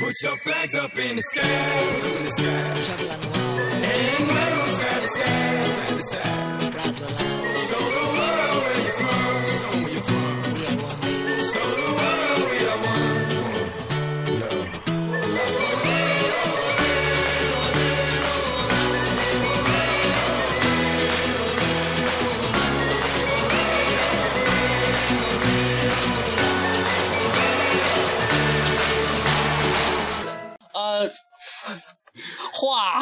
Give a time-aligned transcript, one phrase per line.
[0.00, 1.42] Put your flags up in the sky.
[1.44, 3.00] In the sky.
[3.82, 4.69] And wave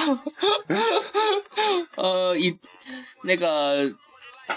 [1.96, 2.56] 呃，一
[3.22, 3.84] 那个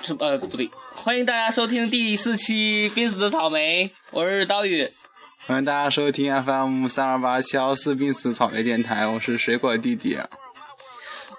[0.03, 4.87] 什么呃不对，欢迎大家收听第四期《濒死的草莓》，我是刀宇。
[5.47, 10.17] 欢迎大家收听 FM 三二八七幺四濒死草莓电台，我是水果弟弟。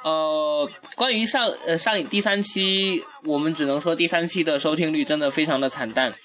[0.03, 6.19] 呃，关于上呃上第三期，我们只能说第三期的收听率真的非常的惨淡，就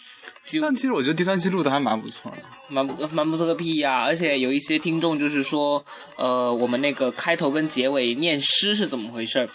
[0.62, 2.38] 但其实我觉得第三期录的还蛮不错的。
[2.70, 5.84] 蛮不蛮不错个屁呀、而且有一些听众就是说，
[6.18, 9.50] 呃，我们那个开头跟结尾念诗是怎么回事？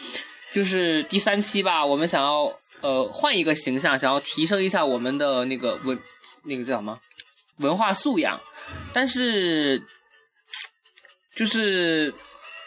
[0.50, 5.98] 就是第三期吧，我们想要呃换一个形象，想要提升一下我们的那个文
[6.44, 6.98] 那个叫什么
[7.58, 8.38] 文化素养，
[8.92, 9.82] 但是
[11.34, 12.12] 就是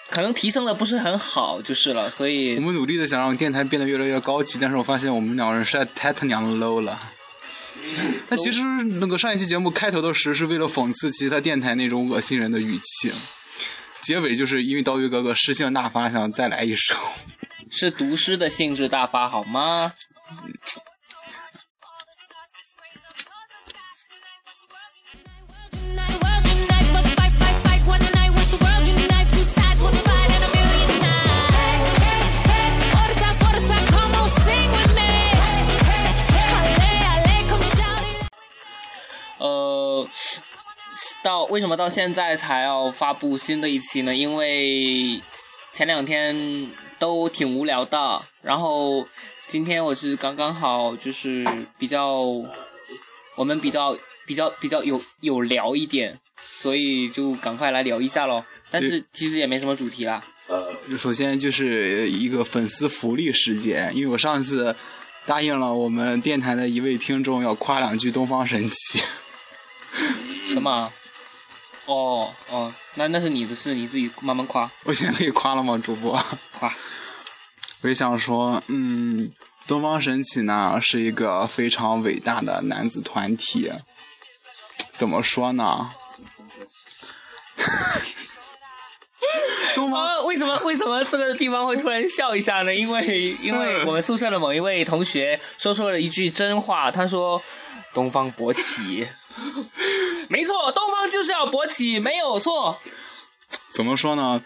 [0.09, 6.99] 可能提升的不是很好，就是了，所以我们努力的想让电台变得越来越高级，但是我发现我们两个人实在太他娘的 low 了。
[8.29, 8.61] 那其实
[8.99, 13.11] 那个上一期节目开头的时是为了讽刺其他电台那种恶心人的语气，
[14.01, 16.95] 结尾就是因为刀鱼哥哥诗性大发，想再来一首。
[17.69, 19.91] 是读诗的性质大发，好吗？
[41.25, 44.15] 到为什么到现在才要发布新的一期呢？
[44.15, 45.19] 因为
[45.73, 49.03] 前两天都挺无聊的，然后
[49.47, 51.43] 今天我是刚刚好就是
[51.79, 52.21] 比较，
[53.35, 58.43] 我们比较比较比较有有聊一点，所以就赶快来聊一下喽。
[58.69, 60.23] 但是其实也没什么主题啦。
[60.45, 64.75] 呃首先就是一个粉丝福利事件，因为我上次
[65.25, 69.01] 答应了我们电台的一位听众要夸两句东方神起。
[70.53, 70.93] 什么啊？
[71.85, 76.11] 哦哦，那那是你的事，你自己慢慢夸我现在可以夸了吗，主播？
[76.57, 76.73] 夸。
[77.81, 79.31] 我也想说，嗯，
[79.67, 83.69] 东方神起呢是一个非常伟大的男子团体。
[84.93, 85.89] 怎么说呢？
[89.75, 92.73] 东方啊，为什么为什么这个地方会突然笑一下呢？
[92.73, 97.39] 因为因为我们宿舍的某一位同学说出了一句真话，他说
[97.93, 99.05] ：“东方勃起。”
[100.27, 102.79] 没错，东方就是要勃起，没有错。
[103.71, 104.41] 怎么说呢？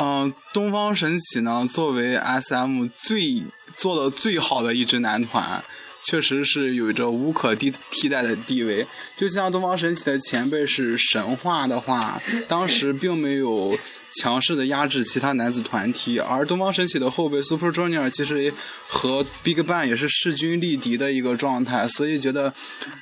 [0.00, 3.42] 嗯、东方神起呢，作为 SM 最
[3.74, 5.64] 做的最好的一支男团，
[6.04, 8.86] 确实是有着无可替替代的地位。
[9.16, 13.76] 就像东方神起的前辈是神话的话，当时并没有
[14.16, 18.52] 强势的压制其他男子团体，而东方神起的后辈 Super Junior 其实
[18.86, 22.52] 和 Big Bang 也是势均力敌的一个状态，所以觉得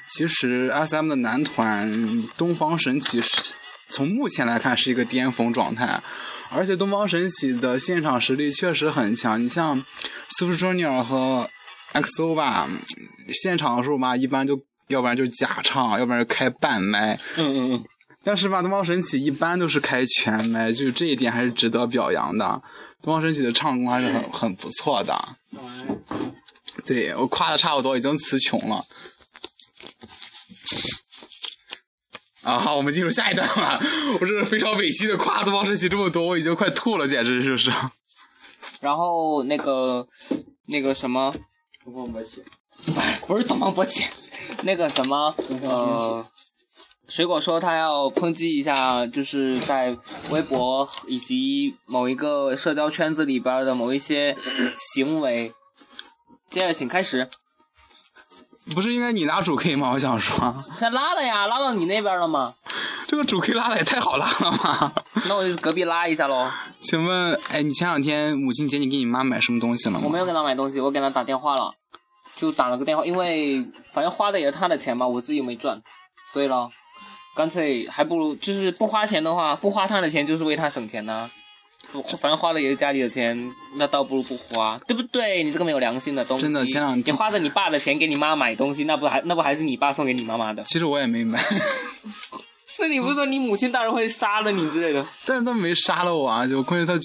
[0.08, 3.54] 其实 SM 的男团东方神起是
[3.90, 6.02] 从目前来看是一个巅峰状态。
[6.48, 9.84] 而且东方神起的现场实力确实很强，你像
[10.38, 11.48] Super Junior 和
[11.92, 12.68] XO 吧，
[13.42, 14.56] 现场的时候吧，一般就
[14.88, 17.18] 要不然就假唱，要不然就开半麦。
[17.36, 17.84] 嗯嗯嗯，
[18.26, 22.60] 但是吧，东方神起一般都是开全麦，就是这一点还是值得表扬的。
[23.00, 25.16] 东方神起的唱功还是很很不错的。
[26.84, 28.84] 对我夸的差不多，已经词穷了。
[32.42, 33.78] 啊，好，我们进入下一段吧。
[34.18, 37.72] 我这是非常委屈的夸东方神起这么多，我已经快吐了，简直就是。
[38.80, 40.04] 然后那个
[40.66, 41.32] 那个什么，
[41.84, 42.42] 东方勃起，
[43.28, 44.04] 不是东方勃起，
[44.64, 45.32] 那个什么
[45.62, 46.26] 呃。
[47.08, 49.96] 水果说他要抨击一下，就是在
[50.30, 54.36] 微博以及某一个社交圈子里边的某一些
[54.74, 55.52] 行为。
[56.50, 57.28] 接着，请开始。
[58.74, 59.92] 不是应该你拿主 K 吗？
[59.92, 62.54] 我想说，先拉了呀，拉到你那边了吗？
[63.06, 64.92] 这个主 K 拉的也太好拉了吧？
[65.28, 66.50] 那我就隔壁拉一下喽。
[66.80, 70.00] 请问，哎，你前两天母亲节你给你妈买什么东西了吗？
[70.02, 71.72] 我没有给她买东西，我给她打电话了，
[72.34, 75.80] 就打了个电话，因为反正花的也是她的钱嘛，我自己又没赚，
[76.32, 76.68] 所以咯，
[77.36, 81.30] 干脆还不如就是不花钱的话，不花他的钱就是为他省钱呢、
[81.92, 85.42] 不反正花的也是家里的钱，那倒不如不花，对不对？
[85.44, 90.64] 你这个没有良心的东西，真的前两天你花着你爸的钱给你妈买东西，那不还那不还是你爸送给你妈妈的？
[90.64, 91.38] 其实我也没买。
[92.78, 95.06] 那你不是说你母亲大人会杀了你之类的？
[95.24, 97.00] 但是他没杀了我啊，就关键他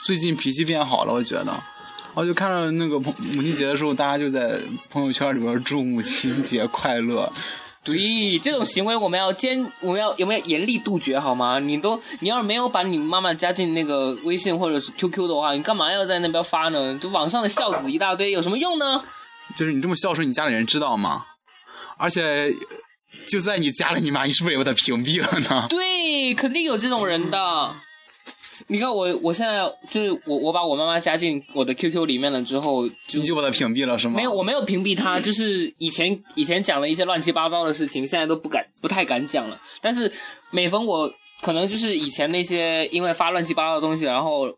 [0.00, 1.62] 最近脾气变好了，我觉得。
[2.14, 4.60] 我就看到那个母母亲节的时候，大家就在
[4.90, 7.32] 朋友圈里边祝母亲节快乐。
[7.90, 11.58] 对，这种行为我们要坚，我们要有没有严厉杜绝好吗？
[11.58, 16.98] 你都你要是没有把你妈妈加进那个微信或者是 QQ 的话，你干嘛要在那边发呢？
[16.98, 19.02] 就网上的孝子一大堆，有什么用呢？
[19.56, 21.24] 就是你这么孝顺，你家里人知道吗？
[21.96, 22.52] 而且，
[23.26, 25.66] 就算你加了你妈，你是不是也把她屏蔽了呢？
[25.70, 27.74] 对，肯定有这种人的。
[28.66, 34.14] 你看我，我现在就是我，我把我妈妈加进我的 QQ 里面了之后，就你就把她屏蔽了是吗？
[34.16, 39.60] 没有，我没有屏蔽她，就是以前以前讲了一些乱七八糟的事情，现在都不敢不太敢讲了。
[39.80, 40.12] 但是
[40.50, 44.52] 每逢我可能就是以前那些因为发乱七八糟的东西，然后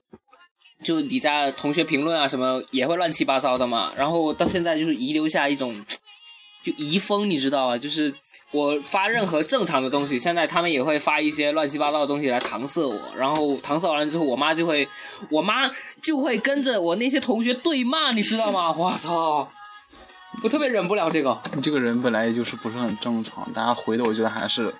[0.83, 5.75] 就底下同学评论啊什么也会乱七八糟的嘛，然后到现在就是遗留下一种
[6.65, 7.77] 就遗风，你知道吧？
[7.77, 8.15] 就是
[8.53, 14.89] 我发任何正常的东西，现在他们也会发一些乱七八糟的东西来搪塞我，然后搪塞完了之后，我妈就会，
[15.31, 15.71] 我妈
[16.03, 18.73] 就会跟着我那些同学对骂，你知道吗？
[18.77, 19.49] 我操！
[20.43, 24.73] 我特别忍不了这个，你这个人本来就是不是很正常，大家回的我觉得还是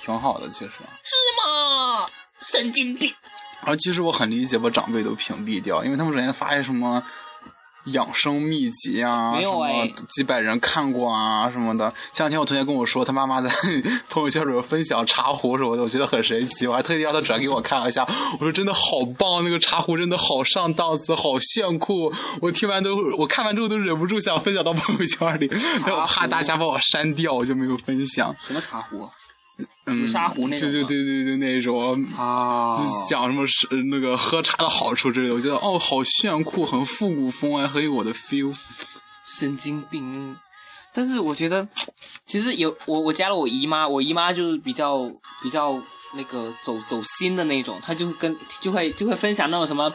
[0.00, 0.70] 挺好的，其实。
[1.02, 1.14] 是
[1.46, 2.06] 吗？
[2.40, 3.12] 神经病！
[3.60, 7.02] 然后其实我很理解把长辈都屏蔽掉，因为他们之前发一些什么
[7.86, 11.88] 养生秘籍啊，没有什么哎几百人看过啊什么的。
[12.12, 13.50] 前两天我同学跟我说，他妈妈在
[14.08, 18.06] 朋友圈里边分享茶壶什么的，我觉得很神奇，我还特地让他转给我看了一下。
[18.32, 18.80] 我说真的好
[19.18, 22.12] 棒，那个茶壶真的好上档次，好炫酷。
[22.40, 25.50] 我听完都，我看完之后都忍不住想分享到朋友圈里，
[25.84, 28.34] 但我怕大家把我删掉，我就没有分享。
[28.46, 29.08] 什么茶壶？
[29.56, 32.04] 嗯，紫砂壶那种对对对对对，那种。
[32.16, 38.54] 啊就是讲什么是那个喝茶的好处之类的，我觉得哦，好炫酷，很复古风啊，很有我的 feel。
[39.26, 40.36] 神经病。
[40.96, 41.66] 但是我觉得，
[42.24, 45.10] 其实有我我加了我姨妈，我姨妈就是比较
[45.42, 45.72] 比较
[46.14, 49.92] 那个走走心的那种，她就会跟就会就会分享那种什么，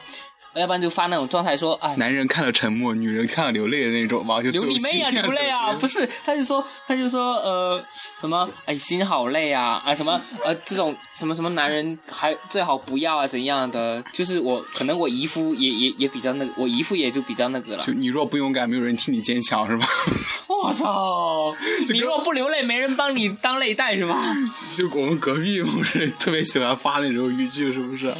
[0.59, 5.73] 要不然就发那种状态说，哎，男人看了沉默，女人看了流泪的那种嘛，就流你妹啊， 流泪啊！
[5.73, 7.83] 不是，他就说，他就说，呃，
[8.19, 14.03] 什么，哎，心好累啊，啊，什么，呃，这种什么什么男人还最好不要啊，怎样的？
[14.11, 17.93] 就是我可能我姨夫也也也比较那个，我姨夫也就比较那个了就。
[17.93, 19.87] 你若不勇敢，没有人替你坚强，是吧？
[20.47, 21.55] 我操！
[21.93, 24.21] 你若不流泪，没人帮你当泪袋是吧？
[24.75, 28.13] 就我们隔壁不是特别喜欢发那种语句，是不是？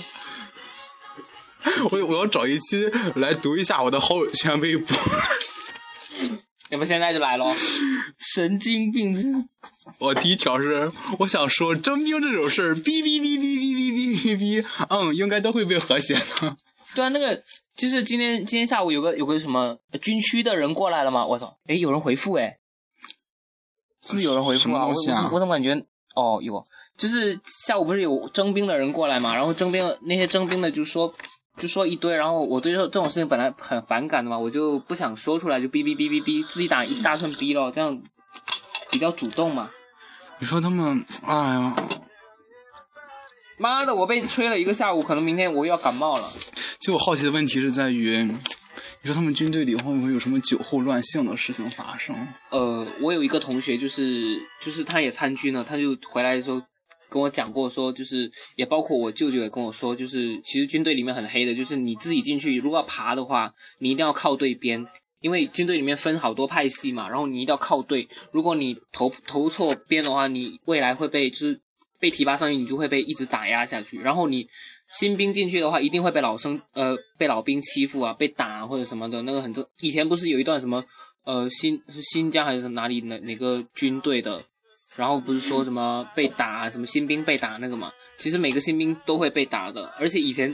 [1.92, 2.86] 我我要找一期
[3.16, 4.96] 来读一下我的好友圈微博。
[6.70, 7.52] 要不现在就来咯。
[8.20, 9.12] 神经病！
[9.98, 16.56] 我第一条是，我想说征兵这种事儿，哔哔哔哔哔哔哔哔哔，嗯，应该都会被和谐的。
[16.94, 17.42] 对啊，那个
[17.76, 21.26] 就是今天今天下午有个有个什么呃军区的人过来了吗？
[21.26, 21.58] 我操！
[21.66, 22.60] 哎，有人回复哎，
[24.06, 24.86] 是不是有人回复啊？
[24.86, 25.74] 我么东西啊我我怎么感觉
[26.16, 26.64] 哦有，
[26.98, 29.34] 就是下午不是有征兵的人过来嘛？
[29.34, 31.12] 然后征兵那些征兵的就说
[31.60, 38.02] 就说一堆，然后我对这这种事情本来很反感的嘛，我就不想说出来，就哔哔哔哔哔，自己打一大串哔咯，这样
[38.90, 39.70] 比较主动嘛。
[40.40, 41.76] 你说他们，哎呀，
[43.58, 46.24] 妈的，我被吹了一个下午，可能明天我又要感冒了。
[46.80, 48.38] 就我好奇的问题是在于，你
[49.04, 52.16] 说他们军队里会不会有什么酒后乱性的事情发生？
[52.52, 56.62] 呃，我有一个同学，就是就是他也参军了，他就回来的时候
[57.10, 64.86] 跟我讲过说，就是也包括我舅舅也跟我说，就是其实军队里面很黑的，就是你自己进去如果要爬的话，你一定要靠对边，
[65.20, 71.60] 因为军队里面分好多派系嘛，然后你一定要靠对，如果你投投错边的话，你未来会被就是
[72.00, 74.48] 被提拔上去，你就会被一直打压下去，然后你。
[74.92, 79.64] 新兵进去的话，一定会被老生呃被老兵欺负啊，被打或者什么的，那个很正。
[79.82, 80.84] 以前不是有一段什么
[81.26, 84.42] 呃新是新疆还是哪里哪哪个军队的，
[85.00, 87.90] 然后不是说什么被打什么新兵被打那个嘛？
[88.18, 90.54] 其实每个新兵都会被打的，而且以前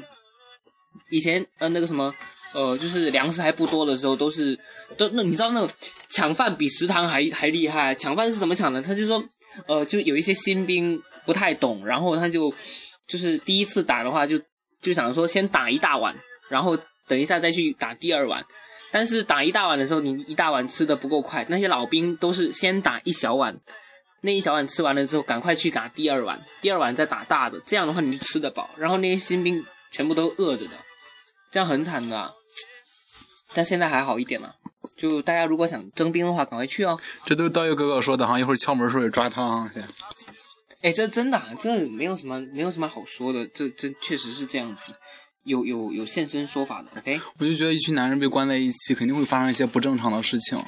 [1.10, 2.14] 以前呃那个什么
[2.54, 4.56] 呃就是粮食还不多的时候，都是
[4.98, 5.70] 都那你知道那种
[6.10, 8.80] 抢饭比食堂还还厉害，抢饭是怎么抢的？
[8.80, 9.24] 他就说
[9.68, 12.54] 呃就有一些新兵不太懂，然后他就
[13.08, 14.40] 就是第一次打的话就
[14.80, 16.16] 就想说先打一大碗，
[16.50, 18.46] 然后等一下再去打第二碗。
[18.92, 23.60] 但是打一大碗的时候，你一大碗吃的不够快，那些老兵都是先打一小碗，
[24.26, 28.70] 那一小碗吃完了之后，赶快去打第二碗，第二碗再打大的，这样的话你就吃得饱。
[28.76, 30.72] 然后那些新兵全部都饿着的，
[31.52, 32.34] 这样很惨的啊、
[33.54, 34.56] 但现在还好一点了，
[34.98, 37.00] 就大家如果想征兵的话，赶快去哦。
[37.24, 39.72] 这都是道月哥哥说的哈，一会儿敲门时候也抓他啊。
[39.74, 39.82] 先
[40.82, 44.94] 哎，这真的、啊，这没有什么没有什么好说的，这这确实是这样子，
[45.44, 46.90] 有有有现身说法的。
[47.00, 50.60] OK，我就觉得一群男人被关在一起，肯定会发生一些不正常的事情。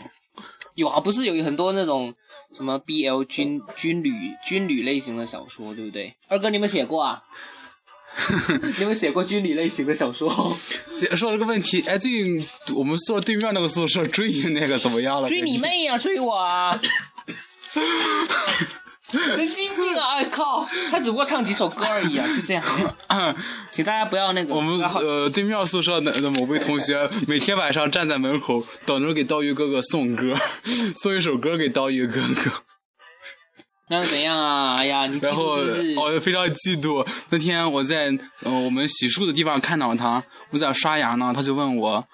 [0.78, 2.14] 有啊，不是有很多那种
[2.54, 4.14] 什么 BL 军军旅
[4.46, 6.14] 军旅类型的小说，对不对？
[6.28, 7.24] 二哥，你们写过啊？
[8.78, 10.30] 你们写过军旅类型的小说？
[10.96, 15.28] 姐说这个问题，哎，最近我们宿舍对面那个宿舍追你那个怎么样了？
[15.28, 15.58] 追你！
[15.58, 16.80] 妹呀、追我啊！
[19.12, 20.16] 神经病啊！
[20.16, 22.64] 哎靠，他只不过唱几首歌而已啊，就这样。
[23.72, 30.36] 请大家不要那个，我们呃对面宿舍的的某位同学，每天晚上站在门口等着给刀鱼哥哥送歌，
[31.02, 32.52] 送一首歌给刀鱼哥哥。
[33.90, 34.76] 那又怎样啊？
[34.76, 35.58] 哎呀，你然后？
[35.96, 37.08] 我非常嫉妒。
[37.30, 38.08] 那天我在
[38.42, 42.06] 呃我们洗漱的地方看到他，我在刷牙呢，他就问我，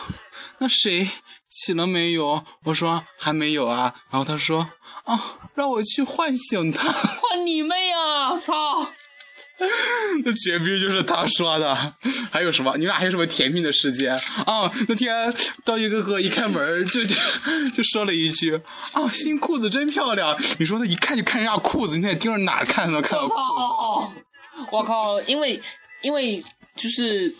[0.60, 1.08] 那谁
[1.48, 2.44] 起了没有？
[2.64, 3.94] 我说还没有啊。
[4.10, 4.68] 然后他说
[5.04, 6.90] 啊，让我去唤醒他。
[6.92, 8.36] 换你妹啊！
[8.38, 8.90] 操！
[10.24, 11.74] 那绝逼就是他说的。
[12.32, 12.76] 还有什么？
[12.76, 14.12] 你俩还有什么甜蜜的时间
[14.46, 14.70] 啊？
[14.88, 15.32] 那天
[15.64, 17.14] 道具哥哥一开门就就
[17.74, 18.60] 就说了一句
[18.92, 20.36] 啊，新裤子真漂亮。
[20.58, 23.36] 你说他一看就看人家裤子，你得盯着哪儿看呢看到我裤子？
[23.36, 24.12] 操！
[24.72, 25.20] 我靠！
[25.22, 25.60] 因为
[26.00, 26.42] 因为
[26.74, 27.32] 就是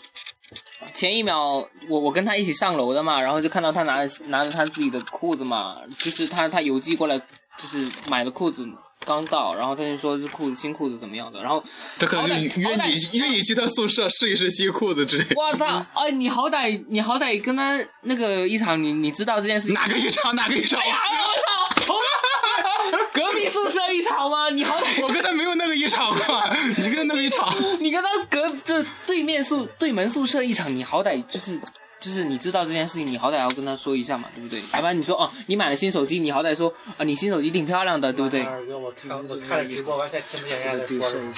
[0.93, 7.19] 前一秒我我跟他一起上楼的嘛，然后就看到他拿着拿着他自己的裤子嘛，就是他他邮寄过来，
[7.57, 8.67] 就是买的裤子
[9.05, 11.63] 刚到，然后他就说这裤子新裤子怎么样的，然后
[11.99, 15.25] 他可能就约你约你去他宿舍试一试新裤子之类。
[15.35, 15.85] 我操！
[15.93, 19.73] 哎，你好歹你好歹跟他那个一场，你你知道这件事情？
[19.75, 20.79] 哪个一场哪个一场？
[20.81, 20.97] 哎呀，
[21.27, 21.95] 我操！
[23.13, 24.49] 隔壁宿舍一场吗？
[24.49, 27.53] 你好歹我跟他没有那个一场啊，你跟他那个一场。
[27.79, 31.59] 你跟他隔这对面宿对门宿舍一场，你好歹就是
[32.05, 34.61] 就是你知道这件事情，你好歹要跟他说一下嘛，对不对？
[34.73, 38.43] 要不然你说哦，你买了新手机，你好歹说啊，你新手机挺漂亮的，对不对？
[38.43, 41.33] 二哥，我看我看了直播，完全听不见人家在说什么。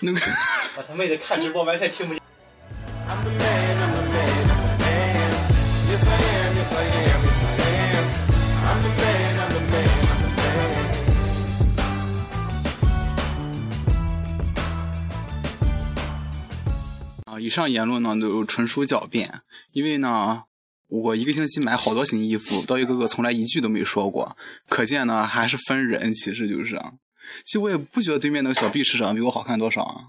[0.00, 0.18] 那个
[0.78, 2.22] 我他妹的看直播完全听不见。
[17.38, 19.40] 啊，以上言论呢都纯属狡辩，
[19.72, 20.42] 因为呢，
[20.88, 24.36] 我一个星期买好多新衣服，刀鱼哥哥从来一句都没说过，
[24.68, 26.94] 可见呢还是分人，其实就是啊。
[27.44, 30.04] 其实我也不觉得对面那个小 B 市长比我好看多少啊，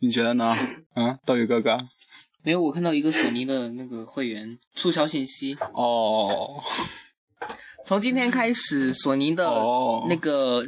[0.00, 0.56] 你觉得呢？
[0.94, 1.78] 啊，刀鱼哥哥？
[2.42, 6.62] 没有，我看到一个索尼的那个会员促销信息，哦
[7.86, 10.64] 从今天开始，索尼的哦那个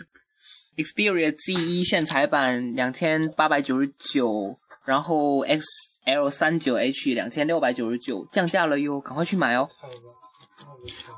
[0.76, 9.69] Xperia Z 一线彩版两千八百九十九，然后 XL 三九 H 两千六百九十九降价了哟，赶快去买哦！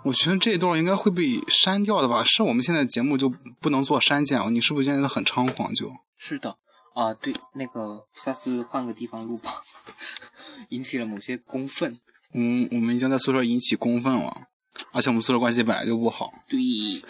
[0.05, 2.23] 我觉得这一段应该会被删掉的吧？
[2.25, 3.29] 是我们现在节目就
[3.61, 4.51] 不能做删减哦？
[4.51, 5.93] 你是不是现在很猖狂就？
[6.17, 6.57] 是的，
[6.95, 9.51] 啊，对，那个下次换个地方录吧，
[10.71, 11.99] 引起了某些公愤。
[12.33, 14.47] 嗯，我们已经在宿舍引起公愤了，
[14.93, 16.33] 而且我们宿舍关系本来就不好。
[16.49, 16.59] 对，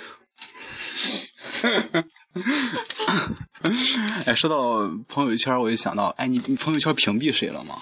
[4.26, 7.76] 哎，说到朋友圈，我就想到，哎，你你朋友圈屏蔽谁了吗？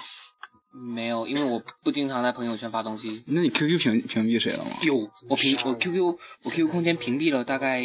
[0.72, 3.22] 没有，因为我不经常在朋友圈发东西。
[3.28, 4.70] 那你 QQ 屏屏蔽谁了吗？
[4.82, 7.84] 有，我屏我 QQ 我 QQ 空间屏蔽了大概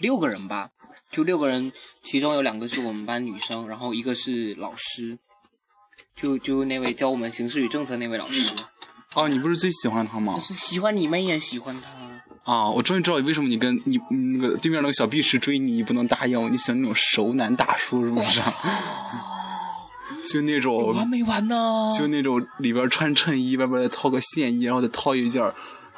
[0.00, 0.70] 六个人吧，
[1.12, 5.18] 就六个人，其中有两个是我们班女生，然后一个是老师，
[6.16, 8.50] 就就那位教我们形势与政策那位老师，
[9.14, 10.40] 哦，你不是最喜欢他吗我？
[10.40, 12.09] 是喜欢你们也喜欢他。
[12.50, 18.40] 啊，我终于知道为什么你跟你嗯那个对面那个小 B 是追你，你不能答应，你喜欢那种熟男大叔是不是？
[20.26, 21.92] 就那种完没完呢？
[21.96, 25.40] 就那种里边穿衬衣，外边再套个线衣，然后再套一件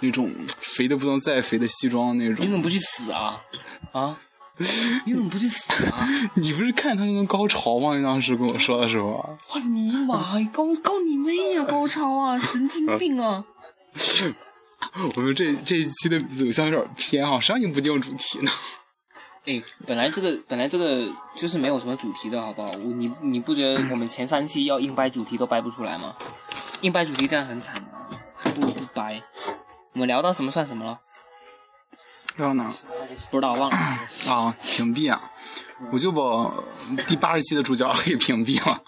[0.01, 0.31] 那种
[0.61, 2.51] 肥的不能再肥的西装那种你。
[2.51, 3.41] 怎么不去死啊？
[3.93, 4.17] 啊？
[5.07, 6.07] 你怎么不去死啊？
[6.37, 7.97] 你不是看他那个高潮吗？
[7.97, 13.43] 你当时跟我说的时候，我尼玛，高高你妹呀、高潮啊，神经病啊！
[15.17, 18.51] 我们这这一期的走向有点偏哈，谁让你不定主题呢？
[19.45, 21.05] 哎，本来这个本来这个
[21.37, 22.71] 就是没有什么主题的好不好？
[22.71, 26.15] 我你你不觉得我们前三期要硬掰主题都掰不出来吗？
[26.83, 29.21] 硬掰主题这样很惨的，不如不掰。
[29.95, 30.99] 我们聊到什么算什么了？
[32.37, 32.73] 然后呢？
[33.31, 33.77] 不知道忘了。
[34.27, 35.21] 啊，屏蔽啊！
[35.91, 36.55] 我就把
[37.07, 38.81] 第八十期的主角给屏蔽了。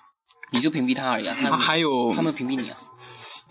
[0.50, 2.76] 你就屏蔽他而已啊，他啊，还有他们屏蔽你啊？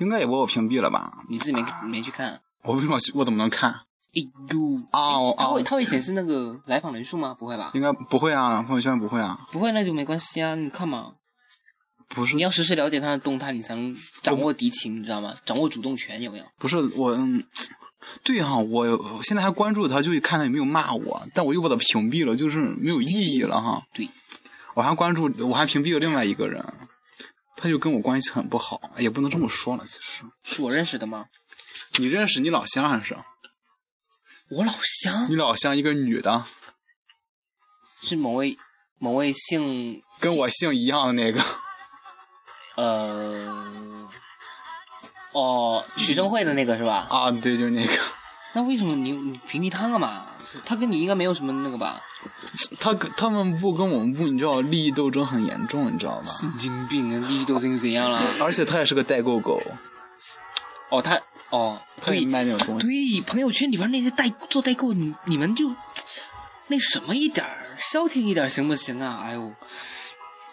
[0.03, 1.17] 应该也把我屏蔽了吧？
[1.29, 2.39] 你自己没没去看？
[2.63, 2.97] 我为什么？
[3.15, 3.71] 我怎么能看？
[4.15, 7.35] 哎呦，啊他会他会显示那个来访人数吗？
[7.37, 7.71] 不会吧？
[7.73, 11.13] 应该不会啊，朋友圈不会啊，不会那就没关系啊，你看嘛，
[12.09, 15.33] 不是你要实时了解他的动态，你才能掌握敌情，你知道吗？
[15.45, 16.45] 掌握主动权有没有？
[16.59, 17.43] 不是我，嗯，
[18.23, 23.81] 对哈、我我现在还关注他，就看他有没有骂我，但我又把他屏蔽了，就是没有意义了哈。
[23.95, 24.07] 对，
[24.75, 26.63] 我还关注，我还屏蔽了另外一个人，
[27.63, 31.27] 他就跟我关系很不好，也不能这么说了，其实是我认识的吗？
[31.95, 33.15] 你认识你老乡还是？
[34.49, 36.43] 我老乡你老乡一个女的，
[38.01, 38.57] 是某位
[38.97, 41.41] 某位姓跟我姓一样的那个，
[42.75, 44.09] 呃
[45.31, 47.07] 哦许正慧的那个是吧？
[47.09, 47.93] 啊，对，就是那个。
[48.55, 50.25] 那为什么你你屏蔽他干嘛？
[50.63, 51.99] 他跟你应该没有什么那个吧？
[52.79, 56.25] 他跟他们不跟我们不，你知道利益斗争很严重，你知道吗？
[56.25, 57.27] 神经病啊！
[57.27, 58.21] 利益斗争怎样了？
[58.39, 59.59] 而且他也是个代购狗，
[60.89, 61.19] 哦，他
[61.49, 62.87] 哦，他也对卖那种东西。
[62.87, 65.67] 对，朋友圈里边那些代做代购，你你们就
[66.67, 69.23] 那什么一点儿，消停一点儿行不行啊？
[69.25, 69.51] 哎呦，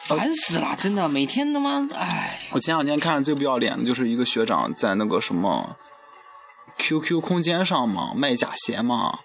[0.05, 5.77] 烦死了，真的，每天他妈，哎，我前两天看的最不要脸的就是一个学长在那个什么
[6.81, 9.19] QQ 空间上嘛卖假鞋嘛，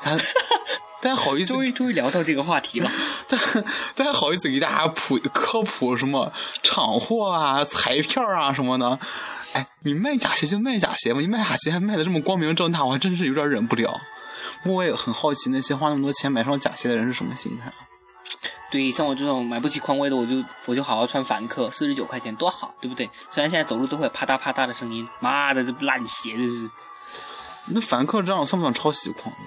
[0.00, 0.16] 他
[1.02, 2.90] 他还好意思，终于终于聊到这个话题了。
[3.28, 3.36] 他
[3.96, 8.98] 他还好意思给大家普科普什么厂货啊、彩票啊什么的。
[9.52, 13.98] 哎，你卖假鞋就卖假鞋嘛，你卖假鞋还卖的这么光明正大，我还真是有点忍不了。
[14.62, 17.72] 不过我也很好奇，那些花那么多钱买双假鞋的人是什么心态？
[18.70, 23.08] 对，像我这种买不起匡威的，我就我就好好穿凡客，四十九块钱多好，对不对？
[23.30, 26.70] 虽然现在走路都会有啪嗒啪嗒的声音，妈的，这烂鞋这是。
[27.72, 29.38] 那凡客这样算不算抄袭匡威？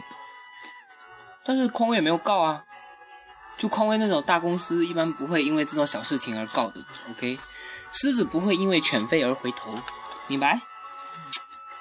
[1.46, 2.64] 但是匡威也没有告啊，
[3.58, 7.38] 就匡威那种大公司一般不会因为这种小事情而告的，OK？
[7.92, 9.78] 狮子不会因为犬吠而回头，
[10.28, 10.60] 明白？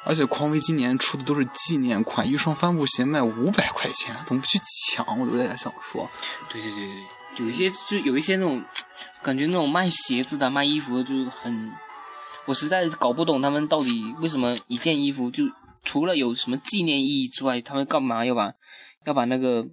[0.04, 4.58] 而且匡威今年出的都是纪念款，一双帆布鞋卖五百块钱，怎么不去
[4.92, 5.06] 抢？
[5.18, 6.10] 我都在想说，
[6.50, 6.88] 对对对
[7.36, 8.60] 对，有一些就有一些那种
[9.22, 11.72] 感觉那种卖鞋子的、卖衣服的，就是很，
[12.46, 15.44] 我实在搞不懂他们到底为什么一件衣服就
[15.82, 18.52] 除了有什么纪念意义之外，他们干嘛要把
[19.04, 19.66] 要把那个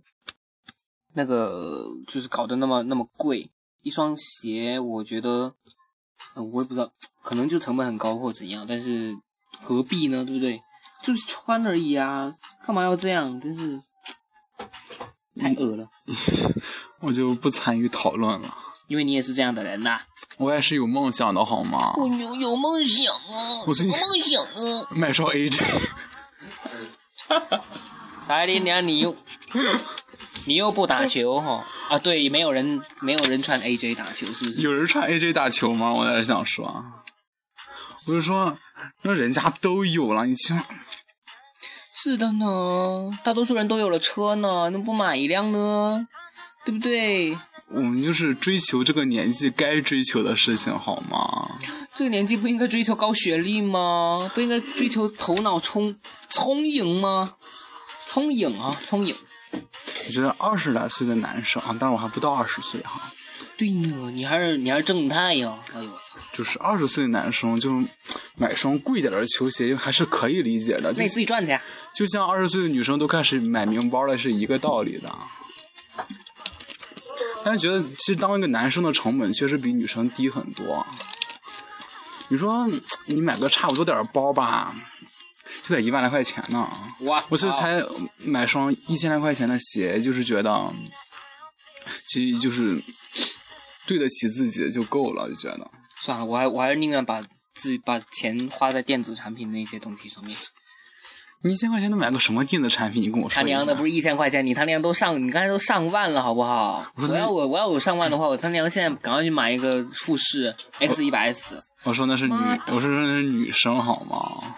[1.14, 3.52] 那个就是搞得那么那么贵？
[3.82, 5.56] 一双鞋，我觉得，
[6.54, 6.92] 我也不知道，
[7.24, 9.16] 可能就成本很高或怎样，但是
[9.58, 10.26] 何必呢？
[10.26, 10.60] 对不对？
[11.02, 12.36] 就是穿而已啊，
[12.66, 13.40] 干嘛要这样？
[13.40, 13.80] 真是
[15.38, 15.88] 太恶了。
[17.00, 18.58] 我就不参与讨论了。
[18.90, 20.02] 因为你也是这样的人呐、
[20.38, 21.94] 我也是有梦想的好吗？
[21.96, 24.88] 我有有梦想啊，我最近有梦想啊。
[24.90, 25.64] 买双 AJ，
[28.26, 29.16] 彩铃娘，你又
[30.46, 31.64] 你又不打球哈？
[31.90, 34.62] 啊，对，没有人没有人穿 AJ 打球，是不是？
[34.62, 35.94] 有人穿 AJ 打球吗？
[35.94, 36.84] 我在这想说，
[38.08, 38.58] 我就说
[39.04, 40.66] 那人家都有了，你起码
[41.94, 46.08] 是的呢，大多数人都有了车呢，那不买一辆呢？
[46.66, 47.38] 对不对？
[47.72, 51.50] 我们就是追求这个年纪该追求的事情好吗？
[51.96, 54.30] 这个年纪不应该追求高学历吗？
[54.34, 55.96] 不应该追求头脑聪
[56.30, 57.36] 聪颖吗？
[58.08, 59.16] 聪颖啊，聪颖。
[60.08, 63.12] 我觉得二十来岁的男生啊，当然我还不到二十岁哈，
[63.58, 65.56] 对呢，你还是你还是正太呀！
[65.74, 67.84] 哎呦我操，就是二十岁的男生就
[68.36, 71.62] 买双贵点的球鞋还是可以理解的，就那你自己赚去啊。
[71.94, 75.14] 就像二十岁的女生都开始买名包了是一个道理的。
[77.44, 80.86] 但是觉得其实当一个男生的成本确实比女生低很多。
[82.28, 82.70] 你说
[83.06, 84.76] 你买个差不多点的包吧，
[85.64, 86.70] 就得一万来块钱呢。
[87.00, 87.84] 我，我这才
[88.20, 90.74] 买双一千来块钱的鞋，就是觉得，
[92.08, 92.84] 其实就是
[93.88, 95.72] 对得起自己就够了，就觉得。
[96.02, 97.22] 算了，我还我还是宁愿把
[97.56, 100.38] 自己把钱花在电子产品那些东西上面。
[101.42, 103.02] 你一千块钱能买个什么电子产品？
[103.02, 103.42] 你跟我说一下。
[103.42, 106.86] 他娘的不是一千块钱，你他娘都上，你刚才都上万了，好不好？
[106.96, 114.56] 我说我要我我要有上万的话，我他娘现在赶快去买一个富士 X 一百 S 我说那是女我说那是女生好吗？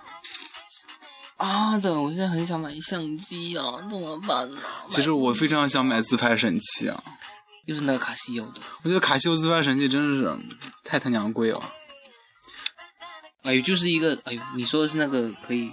[1.37, 1.77] 啊！
[1.79, 4.57] 这个我现在很想买相机啊，怎么办呢？
[4.89, 7.03] 其实我非常想买自拍神器啊，
[7.65, 10.35] 又是那个卡西欧的，我觉得卡西欧自拍神器真是
[10.83, 11.61] 太他娘贵了。
[13.43, 15.71] 哎呦，就是一个哎呦，你说的是那个可以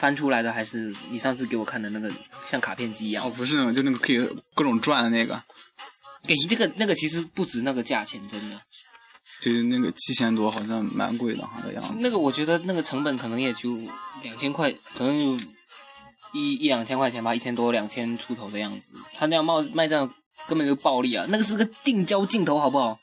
[0.00, 2.10] 翻出来的，还是你上次给我看的那个
[2.46, 3.30] 像卡片机一样哦，？
[3.36, 4.18] 不是那种，就那个可以
[4.54, 5.34] 各种转的那个，
[6.24, 8.58] 哎，这个那个其实不值那个价钱，真的。
[9.42, 11.94] 就是那个七千多，好像蛮贵的哈的样子。
[11.98, 13.70] 那个我觉得那个成本可能也就
[14.22, 15.44] 两千块，可能就
[16.32, 18.92] 一一两千块钱吧，一千多两千出头的样子。
[19.14, 20.10] 他那样卖卖这样
[20.46, 21.24] 根本就暴利啊！
[21.28, 22.98] 那个是个定焦镜头，好不好？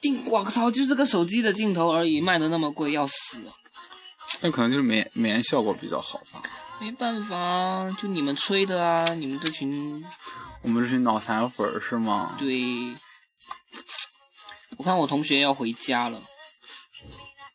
[0.00, 3.50] 定，我操，就是个手机的镜头而已，卖的那么贵，要死啊！
[4.42, 6.42] 那可能就是美美颜效果比较好吧。
[6.80, 10.04] 没办法啊，就你们吹的啊，你们这群
[10.62, 12.36] 我们这群脑残粉儿是吗？
[12.38, 12.94] 对。
[14.78, 16.20] 我看我同学要回家了，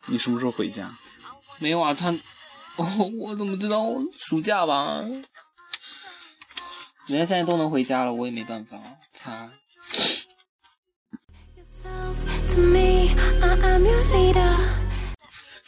[0.06, 0.90] 你什么时候回家？
[1.60, 1.94] 没有啊？
[1.94, 2.10] 他，
[2.78, 3.86] 哦，我怎么知道？
[4.18, 5.02] 暑假吧。
[7.08, 8.80] 人家现在都能回家了，我也没办法。
[9.14, 9.52] 他.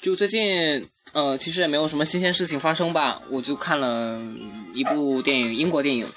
[0.02, 4.22] 就最近呃，其实也没有什么新鲜事情发生吧，我就看了
[4.74, 6.08] 一部电影，英国电影，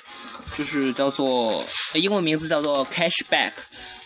[0.56, 3.50] 就是叫做英文名字叫做《Cashback》，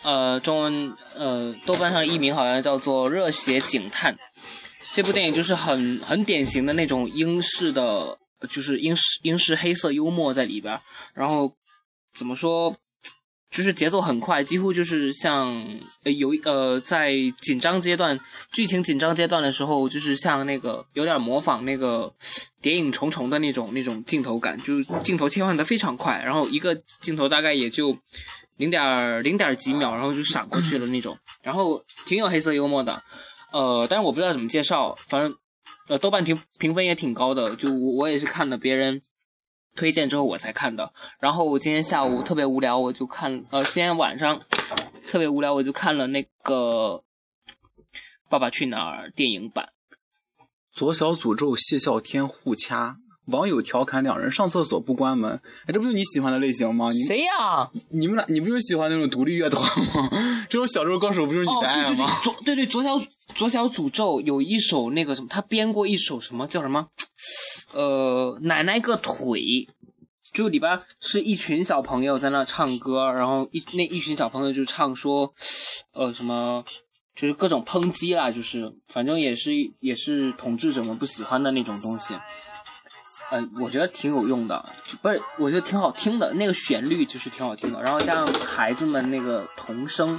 [0.05, 4.14] 呃，中文呃豆瓣上译名好像叫做《热血警探》。
[4.92, 8.16] 这部电影就是很很典型的那种英式的，
[8.49, 10.81] 就是英式英式黑色幽默在里边，
[11.14, 11.53] 然后
[12.16, 12.75] 怎么说？
[13.48, 15.48] 就是节奏很快，几乎就是像
[16.04, 18.18] 呃有呃在紧张阶段、
[18.52, 22.12] 剧情紧张阶段的时候，就是像那个有点模仿那个
[22.61, 27.96] 谍影重重的那种那种镜头感，就是镜头切换的非常快，然后一个镜头大概也就
[28.56, 33.00] 零点零点几秒，然后就闪过去了那种，然后挺有黑色幽默的，
[33.52, 35.35] 呃，但是我不知道怎么介绍，反正
[35.88, 39.00] 呃豆瓣评评分也挺高的，就我我也是看了别人。
[39.76, 44.40] 推荐之后我才看的，然后我今天下午特别无聊，我就看，呃，今天晚上
[45.06, 47.02] 特别无聊，我就看了那个
[48.28, 49.68] 《爸爸去哪儿》电影版。
[50.72, 55.40] 左小诅咒谢笑天互掐，网友调侃两人上厕所不关门。
[55.66, 56.90] 哎，这不就你喜欢的类型吗？
[56.90, 57.70] 你谁呀？
[57.90, 60.10] 你们俩，你不就喜欢那种独立乐团吗？
[60.50, 62.98] 这种小时候歌手不就是你哦，的爱吗？，左对对左小
[63.34, 66.88] 左小诅咒有一首那个什么，他编过一首什么叫什么？
[67.76, 69.68] 呃，奶奶个腿，
[70.32, 75.34] 就里边是一群小朋友在那唱歌，然后一那一群小朋友就唱说，
[75.92, 76.64] 呃什么，
[77.14, 82.14] 就是各种抨击啦，就是反正也是也是统治者们不喜欢的那种东西。
[83.30, 84.64] 呃，我觉得挺有用的，
[85.02, 90.18] 不是，我觉得挺好听的，那个旋律就是挺好听的，然后加上孩子们那个童声，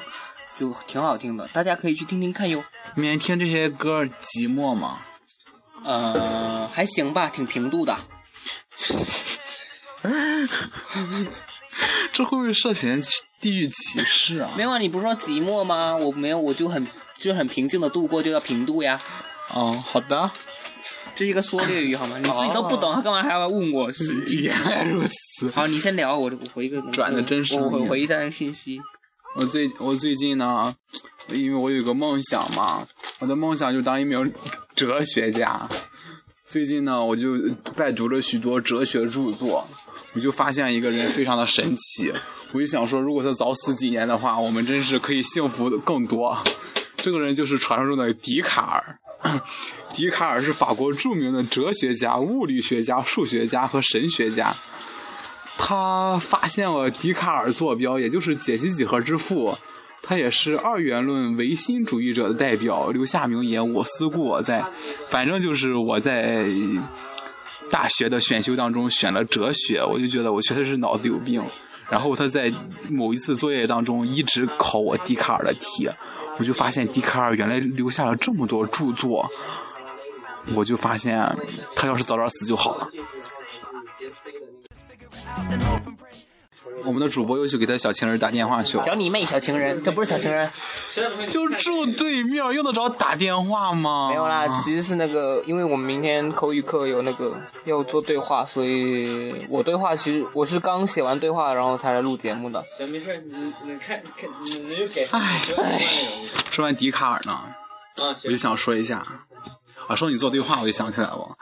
[0.59, 2.63] 就挺好听的，大家可以去听听看哟。
[2.93, 4.99] 每天听这些歌寂寞吗？
[5.87, 7.97] 呃，还行吧，挺平度的。
[12.11, 13.01] 这会不会涉嫌
[13.39, 14.49] 地域歧视啊？
[14.57, 15.95] 没有啊，你不是说寂寞吗？
[15.95, 16.85] 我没有，我就很
[17.19, 18.99] 就很平静的度过，就叫平度呀。
[19.53, 20.29] 哦，好的，
[21.15, 22.17] 这是一个缩略语好吗？
[22.17, 23.89] 你自己都不懂，干嘛还要问我？
[24.41, 25.49] 原来如此。
[25.51, 28.81] 好，你先聊，我我回一个转的真实我回一下那个信息。
[29.39, 30.75] 我最我最近呢，
[31.29, 32.83] 因为我有个梦想嘛，
[33.19, 34.33] 我的梦想就当一名
[34.73, 35.69] 哲学家。
[36.47, 37.37] 最近呢，我就
[37.75, 39.67] 拜读了许多哲学著作，
[40.13, 42.11] 我就发现一个人非常的神奇。
[42.51, 46.35] 我就想说，如果他早死几年的话，我们真是可以幸福的更多。
[46.95, 48.99] 这个人就是传说中的笛卡尔。
[49.93, 54.55] 笛卡尔是法国著名的哲学家、物理学家、数学家和神学家。
[55.57, 59.57] 他发现了笛卡尔坐标，也就是解析几何之父。
[60.03, 64.63] 他也是二元论唯心主义者的代表，留下名言：“我思故我在。”
[65.09, 66.47] 反正就是我在
[67.69, 71.43] 大学的选修当中选了哲学，我就觉得我确实是脑子有病。
[71.89, 72.49] 然后他在
[72.89, 75.89] 某一次作业当中一直考我笛卡尔的题，
[76.37, 79.29] 我就发现笛卡尔原来留下了这么多著作，
[80.55, 81.17] 我就发现
[81.75, 82.89] 他要是早点死就好了。
[86.85, 90.49] 我们的主播又去给他小情人打电话去了，小你妹，小情人，这不是小情人，
[91.29, 94.07] 就住对面，用得着打电话吗？
[94.09, 102.63] 没有啦，其实是那个，因为我们明天口语课有那个要做对话，所以我对话其实我是刚写完对话，然后才来录节目的。
[102.77, 105.05] 行，没事，你你看看，你你就给。
[105.11, 105.81] 唉哎。
[106.51, 108.37] 说完笛卡尔呢，啊，我就。
[108.37, 109.03] 想说一下，
[109.87, 111.37] 啊，说你做对话，我就想起来了，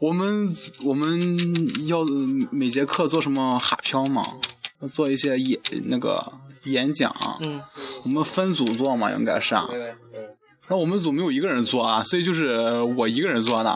[0.00, 0.48] 我们
[0.82, 2.04] 我们要
[2.50, 4.22] 每节课做什么哈飘嘛，
[4.92, 6.32] 做一些演那个
[6.64, 7.60] 演讲，嗯，
[8.02, 9.68] 我们分组做嘛，应该是啊。
[10.68, 13.70] 那我们组没有一个人做啊，所以就是我一个人做的。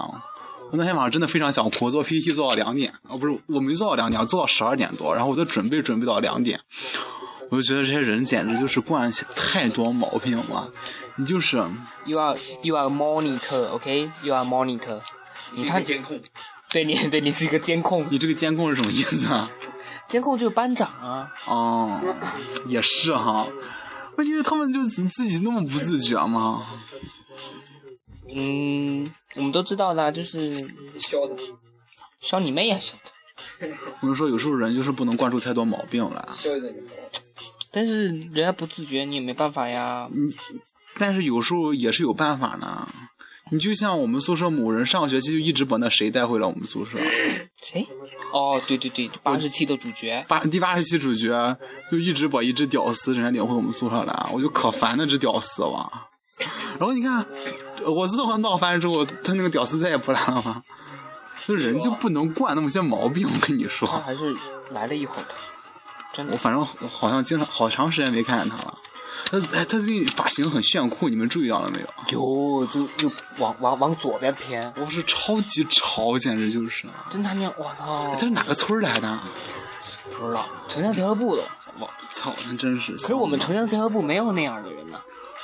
[0.73, 6.61] 我那天晚上真的非常想哭，做 PPT 做到两点，哦不是，我没做到两点，我做到十二点多，然后我就准备准备到两点，
[7.51, 10.71] 我就觉得这些人简直就是惯起太多毛病了。
[11.17, 11.57] 你就是
[12.05, 15.01] You are you are monitor，OK？You、are monitor。
[15.53, 16.21] 你看，监控。
[16.71, 19.51] 对你对你是一个监控，你这个监控是什么意思啊？
[20.09, 21.29] 监控就是班长啊。
[21.47, 22.01] 哦，
[22.67, 23.47] 也是哈。
[24.17, 26.65] 问题是他们就自自己那么不自觉吗？
[28.33, 30.61] 嗯，我们都知道的啊，就是
[31.01, 31.37] 削的，
[32.21, 33.75] 削你妹呀、削的。
[34.01, 36.29] 我就说有时候人就是不能惯出太多毛病来。
[37.73, 40.09] 但是人家不自觉，你也没办法呀。
[40.99, 42.89] 但是有时候也是有办法呢。
[43.51, 46.99] 你就像我们宿舍某人上学期就一直把那谁带回了我们宿舍，
[47.63, 47.87] 谁？
[48.33, 50.25] 哦，对对对，八十期的主角。
[50.29, 51.57] 八第八十期主角
[51.91, 55.91] 就一直把一只屌丝人家领回我们宿舍来，我就可烦那只屌丝了。
[56.79, 57.27] 然后你看，
[57.85, 60.63] 我自从闹翻之后，他那个屌丝再也不来了嘛。
[61.45, 63.89] 这人就不能惯那么些毛病，我跟你说。
[63.89, 64.35] 他还是
[64.71, 65.35] 来了一会儿的，
[66.13, 66.39] 真的我。
[66.39, 68.79] 反正好像经常好长时间没看见他了。
[69.31, 71.87] 他哎，他最近发型很炫酷，你们注意到了没有？
[72.61, 76.89] 有，就就往往往左边偏，我，是超级潮，简直就是。
[77.13, 78.11] 真他娘，我操！
[78.13, 79.21] 他是哪个村儿来的？
[80.19, 81.45] 不知道城乡结合部的，
[81.79, 82.93] 我操，那真是。
[82.97, 85.01] 可是我们城乡结合部没有那样的人呢。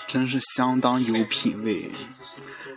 [0.08, 1.88] 真是相当有品位。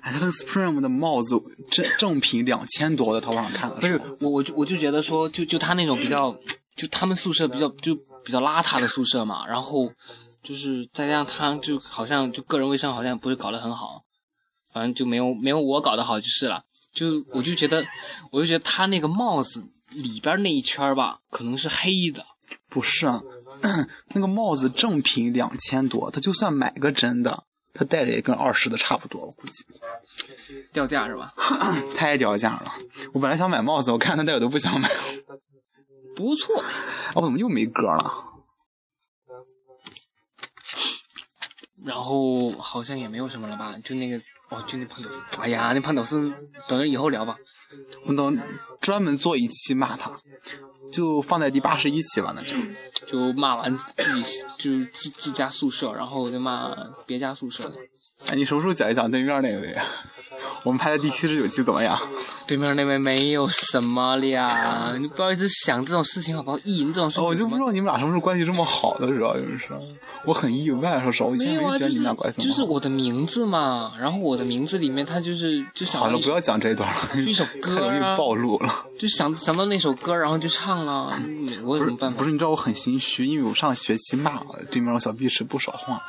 [0.01, 1.35] 哎，他那个 Supreme 的帽子
[1.71, 6.35] 正正品两千多的，淘宝上看的不是我，我就我就觉得说，就就他那种比较，
[6.75, 9.91] 就他们宿舍比较就比较邋遢的宿舍嘛，然后
[10.43, 14.03] 就是再加上他就好像就个人卫生好像不是搞得很好，
[14.73, 16.63] 反正就没有没有我搞得好就是了。
[16.91, 17.85] 就我就觉得，
[18.31, 22.25] 我就觉得他那个帽子里边那一圈儿吧，可能是黑的。
[22.67, 23.21] 不是啊，
[24.13, 29.63] 那个帽子正品两千多，他就算买个真的，他戴着也跟二十的差不多，我估计。
[30.73, 31.31] 掉价是吧？
[31.95, 32.73] 太掉价了！
[33.13, 34.89] 我本来想买帽子，我看他戴我都不想买。
[36.15, 36.67] 不错，啊，
[37.15, 38.28] 我怎么又没歌了？
[41.85, 43.75] 然后好像也没有什么了吧？
[43.83, 44.17] 就那个
[44.49, 45.21] 哦，就那胖屌丝。
[45.41, 46.33] 哎呀，那胖屌丝，
[46.67, 47.37] 等着以后聊吧。
[48.05, 48.39] 我等
[48.81, 50.11] 专门做一期骂他，
[50.91, 52.55] 就放在第八十一期吧，那就。
[53.07, 54.23] 就骂完自己
[54.59, 56.75] 就自自家宿舍，然后就骂
[57.07, 57.75] 别家宿舍的。
[58.27, 59.83] 哎，你什么时候讲一讲对面那位啊？
[60.63, 61.99] 我们拍的第七十九期怎么样？
[62.47, 66.57] 对面那位没有什么了呀，你不要一直想这种事情好不好？
[66.63, 69.59] 意淫这种事情哦，我就不知道你们俩什么时候关系这么好的，主要就是
[70.25, 72.41] 我很意外，说实话，我以前没觉得你们俩关系。
[72.41, 78.85] 就是我的名字嘛，然后我的名字里面他就是就想好了，不要讲这一段了，就一首 太歌容易啊，暴露了。
[78.97, 82.17] 就想想到那首歌，然后就唱啊，嗯我有什么办法？
[82.17, 86.01] 不是，你知道我很心虚，因为我上学期骂了对面我小碧池不少话。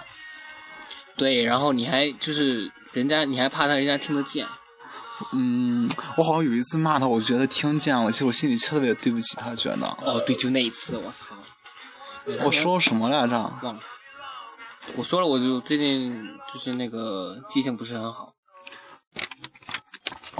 [1.16, 4.46] 对，然后你还就是人家，你还怕他人家听得见，
[5.32, 11.36] 嗯，我好像有一次骂他，我觉得听见了，其实我心里特别对不起他，觉得哦，对，就那一次，我操！
[12.44, 13.36] 我说什么来着？
[13.62, 13.80] 忘了，
[14.96, 18.34] 我说了，我就最近就是那个记性不是很好。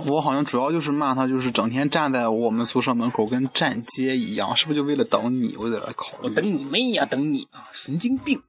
[0.06, 5.54] 我好像主要就是骂他，就是整天站在我们宿舍门口跟站街一样，是不是就为了等你？
[5.56, 6.28] 我在这考虑。
[6.28, 7.62] 我等你妹呀，等你啊！
[7.72, 8.42] 神经病，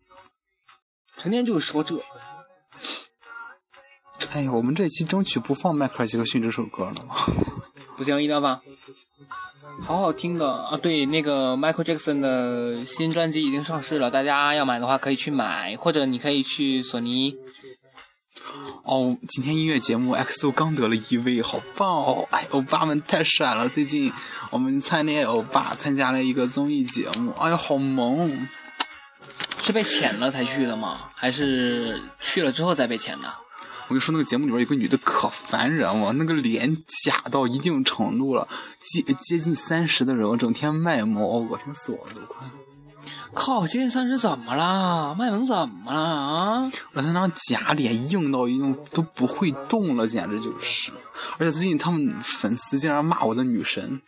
[1.17, 2.01] 成天就是说这。
[4.33, 7.15] 哎呀，我们这期争取不放迈克尔·杰克逊这首歌了吗？
[7.97, 8.61] 不行，一定要放，
[9.83, 10.77] 好好听的啊！
[10.77, 17.35] 对，那个 Michael Jackson 的新专辑已经上市了，大家要买的话可以去买，或者你可以去索尼。
[18.83, 22.27] 哦，今天音乐节目 XO 刚得了一位，好棒哦！
[22.31, 23.67] 哎，欧巴们太帅了！
[23.67, 24.11] 最近
[24.49, 28.47] 我们灿烈欧巴参加了一个综艺节目，哎呀，好萌！
[29.59, 30.97] 是被潜了才去的吗？
[31.13, 33.31] 还是去了之后再被潜的？
[33.91, 36.73] 我跟你说，那个节目里边有个女的可烦人了，那个脸
[37.03, 38.47] 假到一定程度了，
[38.79, 42.47] 接接近三十的人，我整天卖萌，恶心死我了都快！
[43.33, 45.13] 靠，接近三十怎么了？
[45.15, 46.71] 卖萌怎么了啊？
[46.93, 50.93] 我那张假脸硬到一定都不会动了，简直就是！
[51.37, 53.99] 而且最近他们粉丝竟然骂我的女神，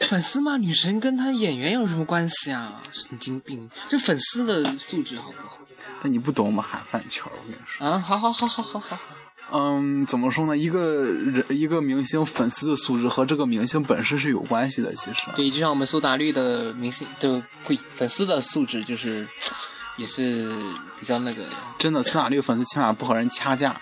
[0.00, 2.82] 粉丝骂女神跟她演员有什么关系啊？
[2.92, 3.70] 神经病！
[3.88, 5.58] 这粉丝的素质好不好？
[6.02, 7.86] 但你不懂我们喊饭圈，我跟你说。
[7.86, 8.98] 啊，好好好好好好。
[9.52, 10.56] 嗯，怎么说呢？
[10.56, 15.20] 一个人一个明星粉丝的素质和这个明星本身是有关系的，其实。
[15.36, 19.26] 对，就像我们苏打绿的明星的会粉丝的素质，就是
[19.96, 20.50] 也是
[20.98, 21.44] 比较那个，
[21.78, 23.78] 真的，苏打绿粉丝起码不和人掐架。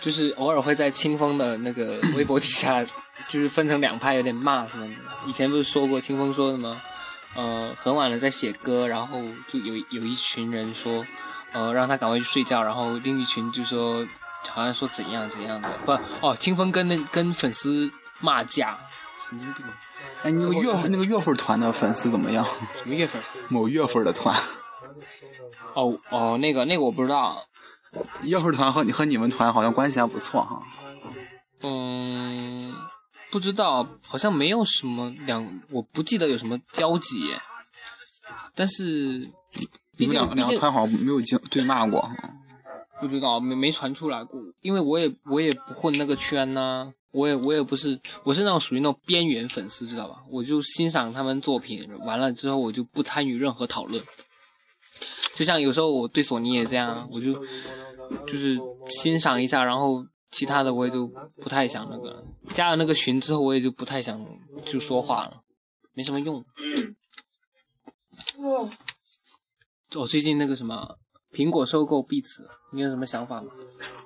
[0.00, 2.84] 就是偶尔会在清风的那个微博底下，
[3.28, 4.94] 就是分成两派，有点骂什么的。
[5.26, 6.80] 以前不是说过清风说的吗？
[7.36, 11.04] 呃，很晚了在写歌，然后就有有一群人说，
[11.52, 14.04] 呃，让他赶快去睡觉，然后另一群就说，
[14.48, 15.92] 好像说怎样怎样的，不，
[16.26, 17.88] 哦，清风跟那跟粉丝
[18.20, 18.76] 骂架，
[19.28, 19.64] 神经病，
[20.24, 22.44] 哎，那个月份那个月份团的粉丝怎么样？
[22.82, 23.22] 什么月份？
[23.48, 24.36] 某月份的团，
[25.74, 27.40] 哦哦，那个那个我不知道，
[28.22, 30.60] 月份团和你和你们团好像关系还不错哈。
[31.62, 32.74] 嗯，
[33.30, 37.32] 不知道，好像没有什么两，我不记得有什么交集，
[38.54, 39.20] 但是
[39.96, 42.10] 毕你们两个两个团好像没有经对骂过。
[43.00, 50.16] 不知道没没传出来过，因为我也我也不混那个圈呐、我也我也不是，我是那种属于那种边缘粉丝，知道吧？
[50.30, 54.04] 我就欣赏他们作品，完了之后我就不参与任何讨论。
[55.34, 57.32] 就像有时候我对索尼也这样，我就
[58.26, 61.06] 就是欣赏一下，然后其他的我也就
[61.40, 62.24] 不太想那个了。
[62.54, 64.24] 加了那个群之后，我也就不太想
[64.64, 65.42] 就说话了，
[65.92, 66.44] 没什么用。
[68.36, 68.70] 我
[70.06, 70.96] 最近那个什么
[71.32, 73.50] 苹果收购 Beats，你有什么想法吗？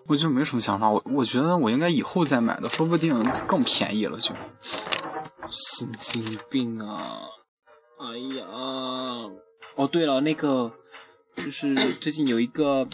[0.07, 4.35] 我就没什么想法，我我觉得我应该以后再买的，说不定更便宜了就。
[5.51, 7.29] 神经病啊！
[7.99, 8.47] 哎呀，
[9.77, 10.73] 哦对了，那个
[11.37, 12.89] 就是最近有一个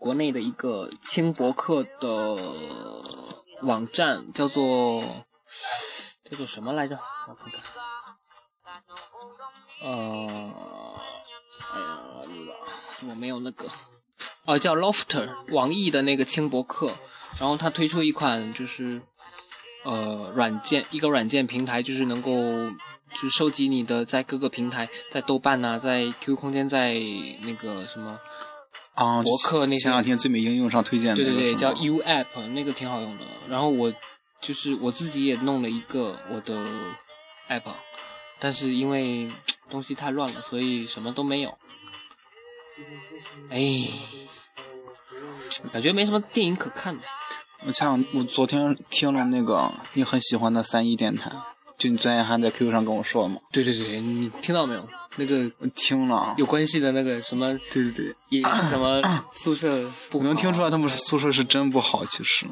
[0.00, 2.36] 国内的一个轻博客的
[3.62, 5.02] 网站，叫做
[6.24, 6.98] 叫做什么来着？
[7.28, 7.60] 我看看。
[9.82, 10.26] 呃，
[11.74, 11.98] 哎呀，
[12.96, 13.68] 怎么没有那个？
[14.46, 16.90] 哦，叫 Lofter，网易的那个轻博客。
[17.38, 19.02] 然后它推出一款就是
[19.84, 22.30] 呃软件，一个软件平台，就是能够
[23.10, 26.94] 就是收集你的在各个平台，在豆瓣呐、在 QQ 空间，在
[27.42, 28.18] 那个什么，
[29.00, 33.24] 啊，博客那些前两天最美应用上推荐的对对对，叫 U App，那个挺好用的。
[33.48, 33.90] 然后我
[34.42, 36.62] 就是我自己也弄了一个我的
[37.48, 37.72] App，
[38.38, 39.30] 但是因为
[39.70, 41.56] 东西太乱了，所以什么都没有。
[43.48, 43.88] 哎，
[45.72, 47.02] 感觉没什么电影可看的。
[47.66, 51.32] 我前两我昨天听了那个你很喜欢的三一电台，
[51.80, 54.86] 就你昨天还在 QQ 上跟我说嘛，对对对，你听到没有？
[55.16, 62.44] 那个我听了，有关系的那个什么对对对，也什么 宿舍不能听出来他们宿舍是真不好，其实，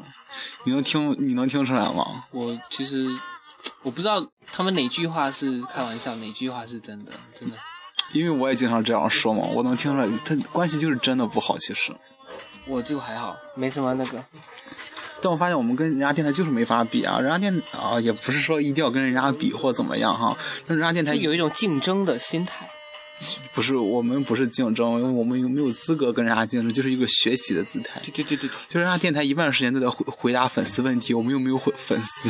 [0.65, 2.25] 你能听你能听出来吗？
[2.31, 3.07] 我其实
[3.83, 7.57] 我不知道他们哪句话是开玩笑，哪句话是真的，真的。
[8.13, 11.93] 因为我也经常这样说嘛，我能听出来，他关系就是真的不好，其实。
[12.67, 14.23] 我就还好，没什么那个。
[15.21, 22.69] 但我发现我们跟人家电台就是没法比啊，人家电啊也不是说一定要跟人家比或怎么样哈，那人家电台是有一种竞争的心态。
[23.53, 27.99] 不是我们不是竞争，因为我们有没有资格跟人家竞争，就是一个学习的姿态。
[28.01, 32.29] 对对对对对，就是人家电台一半时间都在回回答粉丝问题，我们又没有粉粉丝，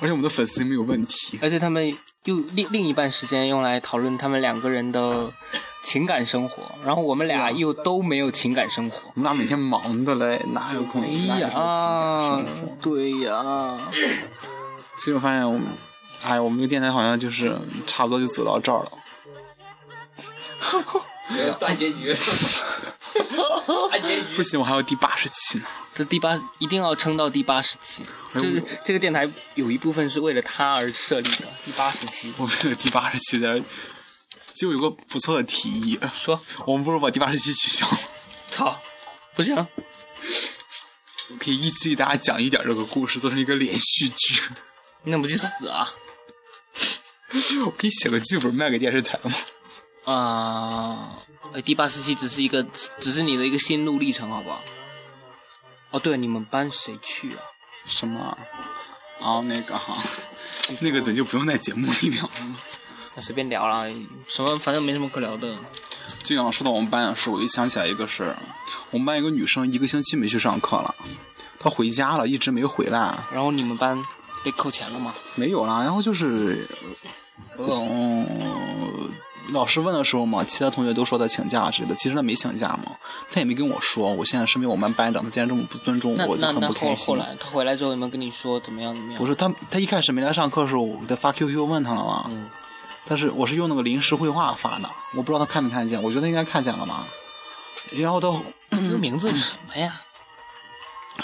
[0.00, 1.38] 而且我们的粉丝又没有问题。
[1.42, 1.86] 而且他们
[2.24, 5.32] 又另另一半时间用来讨论他们两个人的
[5.82, 9.10] 情感生活，然后我们俩又都没有情感生活。
[9.14, 11.02] 我们俩每天忙的嘞，哪有空？
[11.02, 12.40] 哎呀
[12.80, 13.76] 对呀，
[14.98, 15.66] 所以我发现我们，
[16.24, 18.92] 哎，我们这个电台好像就是差不多就走到这儿了。
[21.60, 22.14] 大结局，
[23.90, 24.42] 大结局不。
[24.42, 25.64] 行，我还有第八十期呢。
[25.94, 28.02] 这第八一定要撑到第八十期，
[28.34, 31.46] 哎就是这个电台有一部分是为了他而设立的。
[31.64, 33.60] 第八十期，我们这个第八十期的，
[34.54, 37.86] 就有个不错的提议，说我们不如把第八十期取消，
[38.50, 38.80] 操，
[39.34, 39.66] 不行，我
[41.38, 44.42] 可以一期给大家讲一点这个故事，做成一个连续剧。
[45.04, 45.90] 那不去死啊！
[47.64, 49.32] 我可以写个剧本卖给电视台吗？
[50.12, 51.14] 啊、
[51.52, 52.62] 呃，第八十期只是一个，
[52.98, 54.60] 只是你的一个心路历程，好不好？
[55.92, 57.38] 哦，对了，你们班谁去啊？
[57.86, 58.36] 什么啊？
[59.20, 60.02] 哦，那个哈，
[60.80, 62.30] 那个咱就不用在节目里聊了。
[63.14, 63.84] 那随便聊啦，
[64.26, 65.54] 什么反正没什么可聊的。
[66.24, 68.36] 就想说到我们班的事，我就想起来一个事儿，
[68.90, 70.94] 我们班有个女生一个星期没去上课了，
[71.58, 73.16] 她回家了，一直没回来。
[73.32, 73.96] 然后你们班
[74.44, 75.14] 被扣钱了吗？
[75.36, 76.66] 没有啦，然后就是，
[77.58, 79.08] 嗯，
[79.52, 82.92] 老师问的时候嘛，其他同学都说他请假之类的，其实他没请假嘛，
[83.30, 84.12] 他也没跟我说。
[84.12, 87.06] 我现在身为我们班班长，他竟然这么不尊重我我，就很不开心。
[87.06, 89.18] 后来他回来之后有没有跟你说怎么样怎么样？
[89.18, 92.48] 不是他，他一开始没来上课的时候，我在发 QQ 问他了嘛，嗯
[93.06, 97.04] 但是我是用那个临时绘画发的，我不知道他看没看见，我觉得应该看见了吧。
[97.92, 98.30] 然后他
[98.70, 99.92] 这个名字是 什么呀？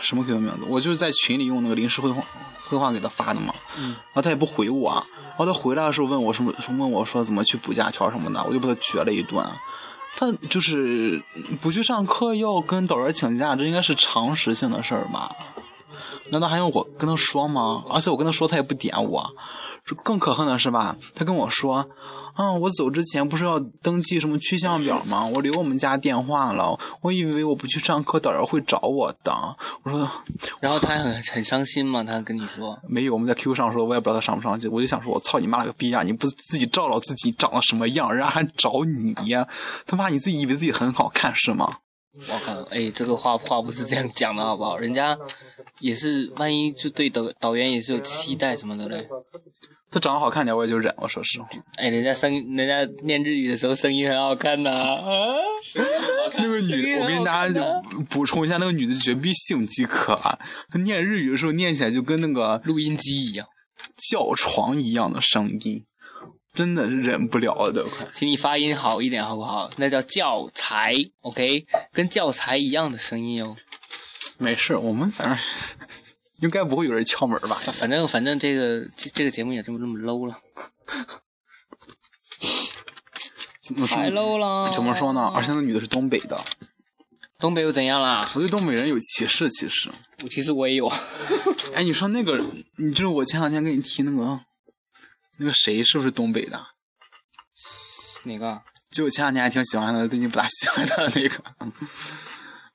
[0.00, 0.64] 什么 QQ 名字？
[0.68, 2.22] 我就是在群里用那个临时绘画
[2.68, 3.54] 绘画给他发的嘛。
[3.78, 4.92] 嗯然后他也不回我，
[5.30, 9.44] 然后他回来的时候问我什么，问我说怎么去补假条什么的，我就把他撅了一顿。
[10.18, 11.22] 他就是
[11.60, 15.30] 不去上课要跟导员请假，这应该是常识性的事儿吧？
[16.30, 17.84] 难道还用我跟他说吗？
[17.90, 19.30] 而且我跟他说，他也不点我。
[20.02, 20.96] 更可恨的是吧？
[21.14, 21.88] 他跟我说，
[22.34, 25.24] 啊，我走之前不是要登记什么去向表吗？
[25.24, 29.32] 我留我们家电话了，我以为我不去上课，导员会找我的。
[29.84, 30.10] 我说
[30.60, 34.68] 然后他还很很伤心嘛，他跟你说，没有，我们在 QQ 上说，我也不知道他伤不伤心。
[34.72, 36.02] 我就想说，我操你妈了个逼呀！
[36.02, 39.46] 你不自己照照自己长得什么样，人家还找你呀？
[39.86, 41.76] 他妈，你自己以为自己很好看是吗？
[42.28, 44.76] 我靠，哎，这个话话不是这样讲的好不好？
[44.76, 45.16] 人家
[45.80, 49.06] 也是，万一就对导导员也是有期待什么的嘞。
[49.88, 50.92] 他长得好看点，我也就忍。
[50.98, 55.00] 我说实话，哎，人家声，人家念日语的时候声音很好看呐、啊。
[56.36, 60.38] 那个女的，我跟大家补充一下，那个女的绝逼性饥渴啊！
[60.70, 63.46] 她念日语的时候，念起来就跟那个录音机一样，
[64.10, 65.82] 叫床一样的声音，
[66.56, 68.04] 真的是忍不了了都，快。
[68.14, 69.70] 请你发音好一点好不好？
[69.76, 73.54] 那叫教材，OK，跟教材一样的声音哦。
[74.38, 75.38] 没事，我们反正
[76.40, 77.60] 应该不会有人敲门吧？
[77.62, 80.34] 反反正反正这个这这个节目也这么这么 low 了，
[83.62, 84.70] 怎么说太 low 了。
[84.70, 85.30] 怎么说呢？
[85.34, 86.38] 而且那女的是东北的，
[87.38, 88.30] 东北又怎样啦？
[88.34, 89.90] 我对东北人有歧视，其实。
[90.22, 90.90] 我其实我也有。
[91.74, 92.40] 哎，你说那个，
[92.76, 94.40] 你就是我前两天跟你提那个，
[95.38, 96.66] 那个谁是不是东北的？
[98.24, 98.62] 哪个？
[98.90, 101.44] 就前两天还挺喜欢他的，最近不大喜欢他的那个，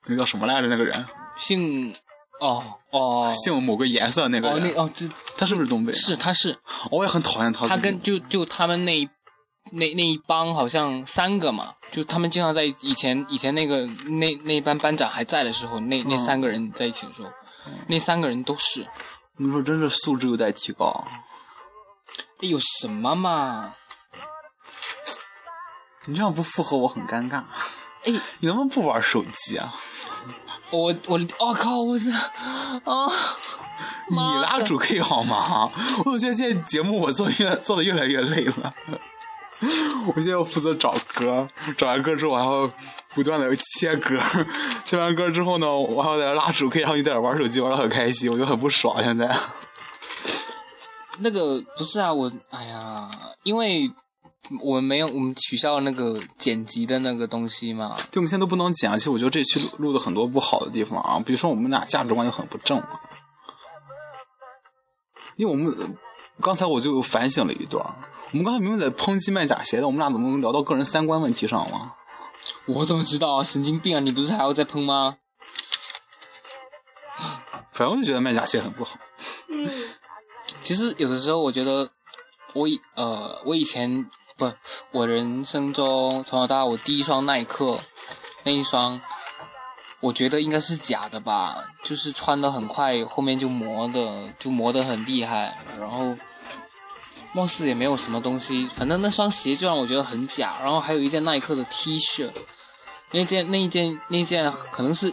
[0.06, 0.68] 那个叫什么来着？
[0.68, 1.04] 那个人
[1.36, 1.92] 姓
[2.38, 5.92] 哦哦姓某个颜色那个哦那，哦这他是不是东北？
[5.92, 6.56] 是，他是
[6.90, 7.66] 我也很讨厌他。
[7.66, 9.08] 他跟就就他们那一
[9.72, 17.32] 那那一帮好像三个嘛，就他们经常在以前以前那个那那班班长还在的时候，那那嗯三个人在一起的时候，
[17.88, 18.86] 那三个人都是，
[19.38, 21.04] 你说真是素质有待提高。
[22.42, 23.72] 哎有什么嘛？
[26.06, 27.44] 你这样不附和我很尴尬。
[28.04, 29.72] 哎， 你能不能不玩手机啊？
[30.70, 33.06] 我我我、靠，我这啊，
[34.08, 35.70] 你拉主 K 好吗？
[35.98, 38.74] 我总觉得现在节目我做越做的越来越累了。
[40.08, 42.68] 我现在要负责找歌，找完歌之后我还要
[43.14, 44.18] 不断的切歌，
[44.84, 48.98] 切完歌之后呢，我还要在这拉主 K，然后你在这玩手机玩的很开心，我就很不爽。
[48.98, 49.32] 现在
[51.18, 53.10] 那个不是啊，我哎呀，
[53.42, 53.90] 因为
[54.62, 63.00] 我们没有我们取消了那个剪辑的那个东西嘛，对，我们现在都不能剪，而且我觉得这期录录的很多不好的地方啊，比如说我们俩价值观就很不正啊。
[65.36, 65.96] 因为我们
[66.40, 67.84] 刚才我就反省了一段，
[68.32, 71.94] 我们刚才明明在抨击卖假鞋的，我们俩怎么能聊到个人三观问题上了？
[72.66, 73.44] 我怎么知道啊？
[73.44, 74.00] 神经病啊！
[74.00, 75.16] 你不是还要再喷吗？
[77.72, 78.98] 反正我就觉得卖假鞋很不好。
[80.62, 81.88] 其实有的时候我觉得
[82.54, 84.52] 我以呃我以前不
[84.90, 87.78] 我人生中从小到大我第一双耐克
[88.44, 89.00] 那一双，
[90.00, 96.16] 我觉得应该是假的吧，就是穿的很快，后面就磨的就磨得很厉害，然后
[97.34, 100.54] 貌似也没有什么东西，反正那双鞋就让我觉得很假。
[100.60, 102.28] 然后还有一件耐克的 T 恤，
[103.12, 105.12] 那件那一件那件可能是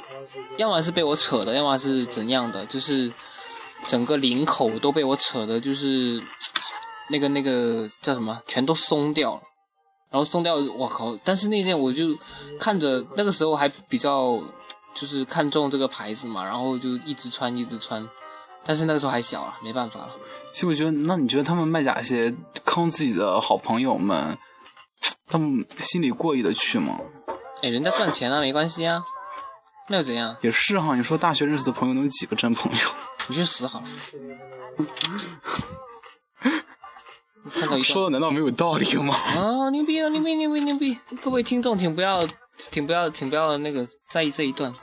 [0.58, 3.12] 要么是被我扯的，要么是怎样的，就是
[3.88, 6.22] 整个领口都被我扯的，就是
[7.10, 9.42] 那个那个叫什么，全都松掉了。
[10.12, 11.16] 然后松掉，我靠！
[11.24, 12.06] 但是那件我就
[12.60, 14.42] 看着那个时候还比较
[14.96, 18.08] 就是看中这个牌子嘛，然后就一直穿一直穿。
[18.66, 20.10] 但是那个时候还小啊，没办法了。
[20.52, 24.36] 其实我觉得，那你觉得他们卖假鞋坑自己的好朋友们，
[25.28, 27.00] 他们心里过意的去吗？
[27.62, 29.04] 哎，人家赚钱啊没关系啊，
[29.90, 30.36] 那又怎样？
[30.42, 32.78] 也是哈，你说大学认识的朋友能有几个真朋友？
[33.28, 33.88] 你去死好了！
[37.52, 39.16] 看到一说的难道没有道理吗？
[39.16, 40.98] 啊，牛逼啊，牛逼牛逼牛逼！
[41.24, 42.26] 各位听众，请不要，
[42.58, 44.74] 请不要，请不要那个在意这一段。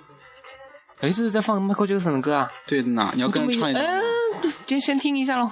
[1.01, 2.51] 哎，这是在放 Michael Jackson 的歌啊！
[2.67, 4.03] 对的呢，你要跟着唱一哎段。，
[4.67, 5.51] 先先听一下喽。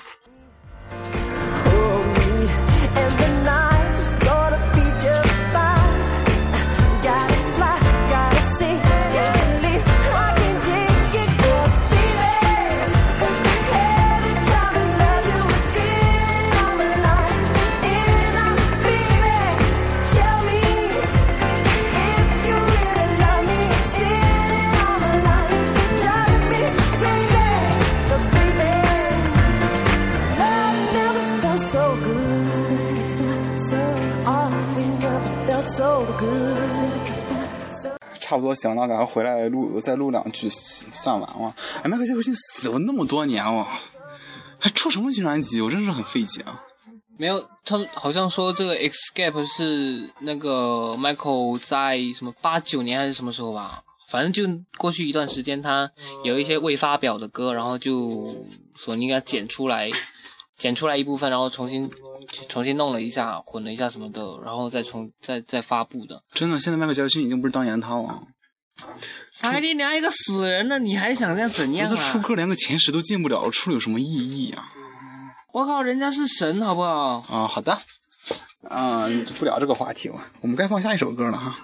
[38.34, 41.54] 差不多行了，咱们回来录，再录两句算完了。
[41.84, 43.64] 哎，迈克尔·杰克逊死了那么多年了，
[44.58, 45.60] 还出什么新专辑？
[45.60, 46.60] 我真是很费解啊。
[47.16, 54.42] 没有，他们好像说这个 Escape 是那个 Michael 在什么八九年还是什么时候吧，反正就
[54.76, 55.88] 过去一段时间，他
[56.24, 59.88] 有一些未发表的歌，然后就索尼给他剪出来，
[60.58, 61.88] 剪出来一部分，然后重新
[62.48, 66.22] 重新弄了一下，混了一下什么的，然后再重再再发布的。
[66.32, 68.22] 真的，现在迈克尔·杰克逊已经不是当年他了。
[69.40, 72.22] 哎，你连一个死人了，你还想这样怎样人家出啊？
[72.22, 74.68] 歌连个前十都进不了，出了有什么意义啊？
[75.52, 77.24] 我靠，人家是神好不好？
[77.28, 77.78] 啊，好的，
[78.68, 81.56] 嗯，不聊这个话题了，我们该放下一首歌了哈。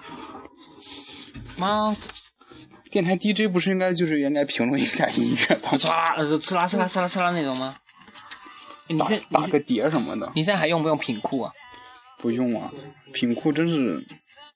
[1.57, 1.93] 妈，
[2.89, 5.71] 电台 DJ 不是应该就是应该评论一下音乐吗？
[5.73, 7.75] 唰呲啦呲啦呲啦呲啦那种吗？
[8.97, 11.51] 打个碟什么的，你现在还用不用品库啊？
[12.17, 12.71] 不用啊。
[13.13, 14.05] 品库真是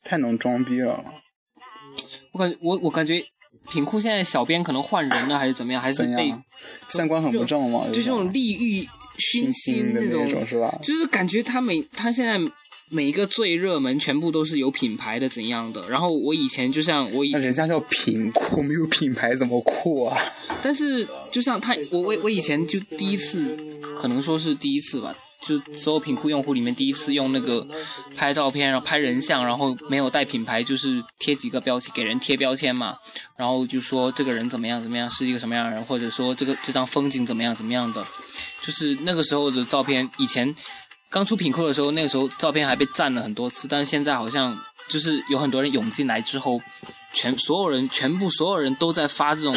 [0.03, 1.03] 太能装逼了，
[2.31, 3.23] 我感觉我我感觉
[3.69, 5.81] 品库现在小编可能换人了，还是怎么样？
[5.81, 6.43] 还是被怎样？
[6.87, 7.85] 三观很不正嘛？
[7.87, 10.77] 就这种利欲熏熏心的那那种是吧？
[10.81, 12.39] 就是感觉他每他现在
[12.89, 15.81] 每一个最热门全部都是有品牌的怎样的。
[15.89, 20.17] 然后我以前就像我以前人家叫品库，没有品牌怎么酷啊？
[20.61, 23.57] 但是就像他，我我我以前就第一次，
[23.99, 27.67] 可能说是第一次吧，就所有品库用户里面第一次用那个
[28.15, 32.97] 拍照片，然后拍人像，然后没有带品牌，就是贴几个标签给人贴标签嘛，
[33.37, 38.05] 然后就说这个人怎么样怎么样，是一个什么样的人，或者说这个这张风景怎么样怎么样的，
[38.61, 40.55] 就是那个时候的照片，以前
[41.09, 46.59] 刚出品库的时候，那个时候照片还被赞了很多次，但是现在好像就是有很多人涌进来之后，
[47.13, 49.55] 全所有人全部所有人都在发这种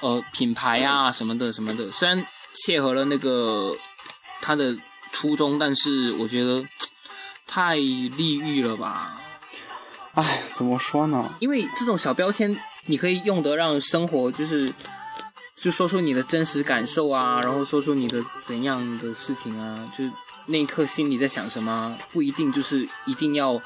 [0.00, 3.76] 呃品牌啊什么的什么的，虽然切合了那个
[4.40, 4.74] 他的
[5.12, 6.64] 初衷，但是我觉得
[7.46, 9.14] 太利欲了吧。
[10.14, 11.34] 唉，怎么说呢？
[11.40, 14.72] 因为这种小标签，你可以用得让生活就是，
[15.56, 20.10] 就说出你的真实感受啊，然后说出你的怎样的事情啊，就是
[20.46, 23.60] 那一刻心里在想什么啊，不一定就是一定要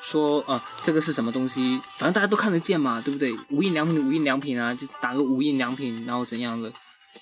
[0.00, 3.36] 说啊、这个是什么东西，反正大家都看得见嘛，对不对？
[3.50, 6.72] 无印良品，无印良品啊，就打个无印良品，然后怎样的，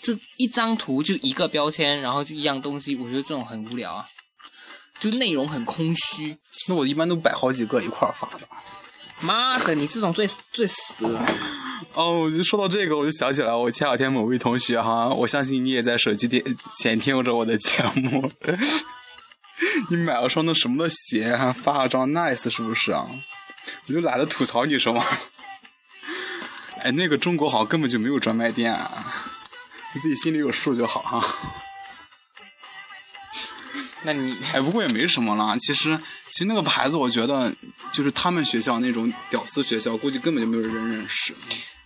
[0.01, 4.07] 这一张图就一个标签，然后就一样东西，我觉得这种很无聊啊，
[5.01, 6.37] 就内容很空虚。
[6.69, 8.49] 那我一般都摆好几个一块儿发的。
[9.23, 11.27] 妈的，你这种最最死了。
[11.95, 16.43] 哦，我就说到这个，我就想起来，我前两天某位同学哈，我相信你也在手机店
[16.79, 18.31] 前听着我的节目。
[19.91, 23.07] 你买了双那什么的鞋，还发了张 nice 是不是啊？
[23.87, 25.03] 我就懒得吐槽你什么。
[26.81, 29.13] 哎，那个中国好像根本就没有专卖店、啊，
[29.95, 31.35] 你自己心里有数就好哈。
[34.03, 35.57] 那你哎，不过也没什么了。
[35.59, 35.99] 其实，
[36.31, 37.53] 其实那个牌子，我觉得
[37.93, 41.33] 就是他们学校那种屌丝学校，估计根本就没有人认识。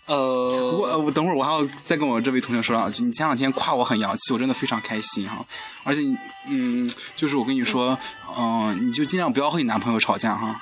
[0.04, 3.02] 不呃，过，呃我等会儿我还要再跟我这位同学说两句。
[3.02, 5.44] 你前两天夸我很洋气，我真的非常开心哈。
[5.84, 6.00] 而且，
[6.48, 7.98] 嗯，就是我跟你说，
[8.36, 10.60] 嗯、你就尽量不要和你男朋友吵架哈。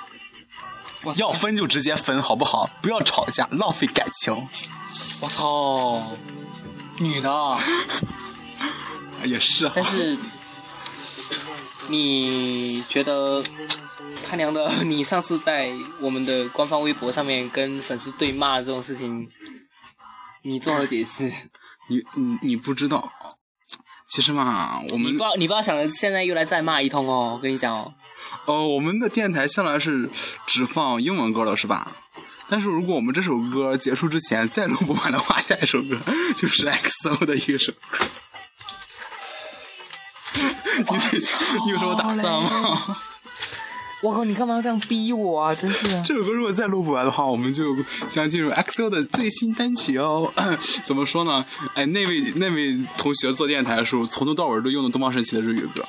[1.15, 2.69] 要分就直接分，好不好？
[2.79, 4.47] 不要吵架，浪费感情。
[5.19, 6.03] 我操，
[6.99, 7.59] 女的啊，
[9.25, 10.15] 也是哈但，是
[11.91, 13.43] 你觉得
[14.25, 15.69] 他娘的，你上次在
[15.99, 19.27] 我们的官方微博上面跟粉丝对骂这种事情，
[20.43, 21.29] 你作何解释？
[21.89, 23.11] 你你你不知道，
[24.09, 27.93] 其实嘛，我们你不要你不要想着现在又来再骂一通哦，我跟你讲哦，
[28.45, 30.09] 呃，我们的电台向来是
[30.47, 31.91] 只放英文歌了，是吧？
[32.47, 35.99] 但是如果我们这首歌结束之前再录不完的话，下一首歌
[36.37, 38.05] 就是 XO 的一首歌。
[40.83, 41.17] 你
[41.65, 42.97] 你有什么打算吗？
[44.03, 45.53] 我靠，你干嘛要这样逼我啊？
[45.53, 46.01] 真是的。
[46.05, 47.75] 这首歌如果再录不完的话，我们就
[48.09, 50.33] 将进入 XO 的最新单曲哦。
[50.83, 51.45] 怎么说呢？
[51.75, 55.83] 哎，那位那位同学做电台的时候，从头到尾都用的东方神起的日语歌，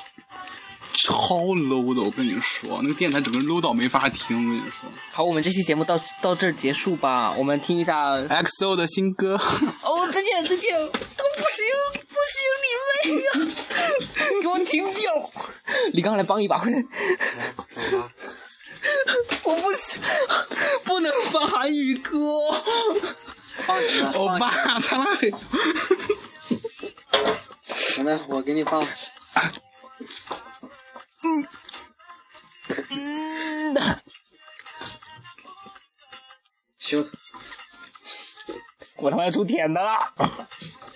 [0.93, 2.03] 超 low 的。
[2.03, 4.37] 我跟你说，那个电台整个 low 到没法听。
[4.37, 8.15] 我跟你说好，我们这期节目到到这儿结束吧，我们听一下。
[8.17, 9.35] ，XO 的新歌。
[9.81, 11.12] 哦，再见再见，不
[11.49, 12.41] 行不行，
[13.05, 13.27] 你妹呀！
[14.41, 15.31] 给我停掉！
[15.93, 16.83] 李刚来帮一把，快点！
[19.43, 20.01] 我不行，
[20.83, 22.51] 不能放韩语歌。
[23.65, 25.29] 放弃了，欧巴，擦拉黑。
[28.03, 28.85] 来来，我给你放。
[36.77, 36.97] 修，
[38.97, 40.13] 我他妈要出舔的了！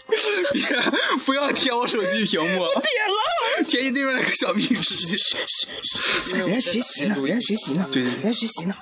[0.08, 0.62] 别
[1.26, 3.64] 不要贴我手机屏幕， 点了！
[3.68, 5.18] 贴你对面那个小壁纸。
[6.38, 8.76] 人家学习呢，人家学习呢，对对人家学习呢。